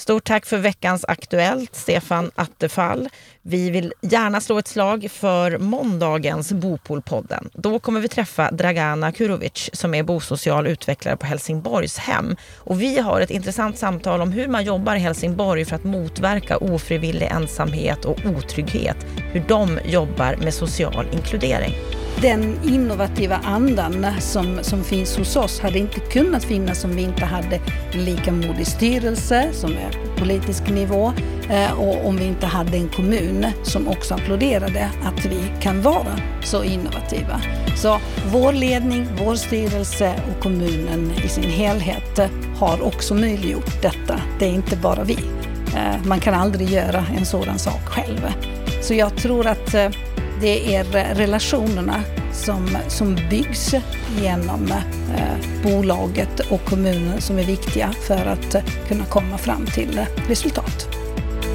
Stort 0.00 0.24
tack 0.24 0.46
för 0.46 0.58
veckans 0.58 1.04
Aktuellt, 1.08 1.74
Stefan 1.74 2.30
Attefall. 2.34 3.08
Vi 3.42 3.70
vill 3.70 3.92
gärna 4.02 4.40
slå 4.40 4.58
ett 4.58 4.68
slag 4.68 5.08
för 5.10 5.58
måndagens 5.58 6.52
Bopolpodden. 6.52 7.50
Då 7.52 7.78
kommer 7.78 8.00
vi 8.00 8.08
träffa 8.08 8.50
Dragana 8.50 9.12
Kurovic 9.12 9.70
som 9.72 9.94
är 9.94 10.02
bosocial 10.02 10.66
utvecklare 10.66 11.16
på 11.16 11.26
Helsingborgs 11.26 11.98
hem. 11.98 12.36
Och 12.56 12.82
vi 12.82 12.98
har 12.98 13.20
ett 13.20 13.30
intressant 13.30 13.78
samtal 13.78 14.20
om 14.20 14.32
hur 14.32 14.48
man 14.48 14.64
jobbar 14.64 14.96
i 14.96 14.98
Helsingborg 14.98 15.64
för 15.64 15.76
att 15.76 15.84
motverka 15.84 16.56
ofrivillig 16.56 17.26
ensamhet 17.26 18.04
och 18.04 18.18
otrygghet. 18.26 18.96
Hur 19.32 19.44
de 19.48 19.78
jobbar 19.84 20.36
med 20.36 20.54
social 20.54 21.06
inkludering 21.12 21.74
den 22.20 22.58
innovativa 22.64 23.36
andan 23.36 24.06
som, 24.20 24.58
som 24.62 24.84
finns 24.84 25.16
hos 25.16 25.36
oss 25.36 25.60
hade 25.60 25.78
inte 25.78 26.00
kunnat 26.00 26.44
finnas 26.44 26.84
om 26.84 26.96
vi 26.96 27.02
inte 27.02 27.24
hade 27.24 27.60
en 27.92 28.04
lika 28.04 28.32
modig 28.32 28.66
styrelse 28.66 29.48
som 29.52 29.70
är 29.70 29.90
på 29.90 30.18
politisk 30.18 30.68
nivå 30.68 31.12
eh, 31.50 31.72
och 31.72 32.06
om 32.06 32.16
vi 32.16 32.24
inte 32.24 32.46
hade 32.46 32.76
en 32.76 32.88
kommun 32.88 33.46
som 33.62 33.88
också 33.88 34.14
applåderade 34.14 34.90
att 35.04 35.24
vi 35.24 35.42
kan 35.60 35.82
vara 35.82 36.20
så 36.42 36.64
innovativa. 36.64 37.40
Så 37.76 37.98
vår 38.32 38.52
ledning, 38.52 39.06
vår 39.24 39.34
styrelse 39.34 40.14
och 40.30 40.42
kommunen 40.42 41.12
i 41.24 41.28
sin 41.28 41.50
helhet 41.50 42.20
har 42.56 42.82
också 42.82 43.14
möjliggjort 43.14 43.82
detta. 43.82 44.20
Det 44.38 44.44
är 44.44 44.52
inte 44.52 44.76
bara 44.76 45.04
vi. 45.04 45.18
Eh, 45.76 46.06
man 46.06 46.20
kan 46.20 46.34
aldrig 46.34 46.70
göra 46.70 47.04
en 47.18 47.26
sådan 47.26 47.58
sak 47.58 47.86
själv. 47.86 48.20
Så 48.82 48.94
jag 48.94 49.16
tror 49.16 49.46
att 49.46 49.74
eh, 49.74 49.88
det 50.40 50.74
är 50.74 50.84
relationerna 51.14 52.02
som, 52.32 52.68
som 52.88 53.18
byggs 53.30 53.74
genom 54.20 54.72
eh, 55.16 55.62
bolaget 55.62 56.40
och 56.50 56.64
kommunen 56.64 57.20
som 57.20 57.38
är 57.38 57.44
viktiga 57.44 57.92
för 58.06 58.26
att 58.26 58.54
eh, 58.54 58.62
kunna 58.88 59.04
komma 59.04 59.38
fram 59.38 59.66
till 59.66 59.98
eh, 59.98 60.28
resultat. 60.28 60.88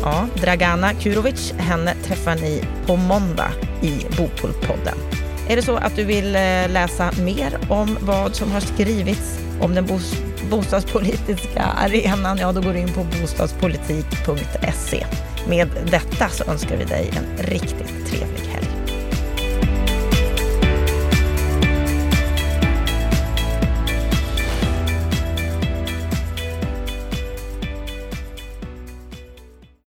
Ja, 0.02 0.28
Dragana 0.36 0.93
Kurovic, 0.93 1.54
henne 1.58 1.93
träffar 2.04 2.36
ni 2.36 2.63
på 2.86 2.96
måndag 2.96 3.52
i 3.82 3.91
Bopolpodden. 4.17 4.98
Är 5.50 5.56
det 5.56 5.62
så 5.62 5.76
att 5.76 5.96
du 5.96 6.04
vill 6.04 6.36
eh, 6.36 6.69
läsa 6.69 7.12
mer 7.22 7.58
om 7.69 7.98
vad 8.02 8.36
som 8.36 8.52
har 8.52 8.60
skrivits 8.60 9.39
om 9.62 9.76
den 9.76 9.88
bostadspolitiska 10.50 11.63
arenan, 11.63 12.38
ja 12.38 12.52
då 12.52 12.62
går 12.62 12.74
du 12.74 12.80
in 12.80 12.93
på 12.93 13.06
bostadspolitik.se. 13.22 15.06
Med 15.50 15.69
detta 15.91 16.30
så 16.30 16.43
önskar 16.52 16.78
vi 16.78 16.86
dig 16.86 17.12
en 17.17 17.46
riktigt 17.46 18.08
trevlig 18.08 18.42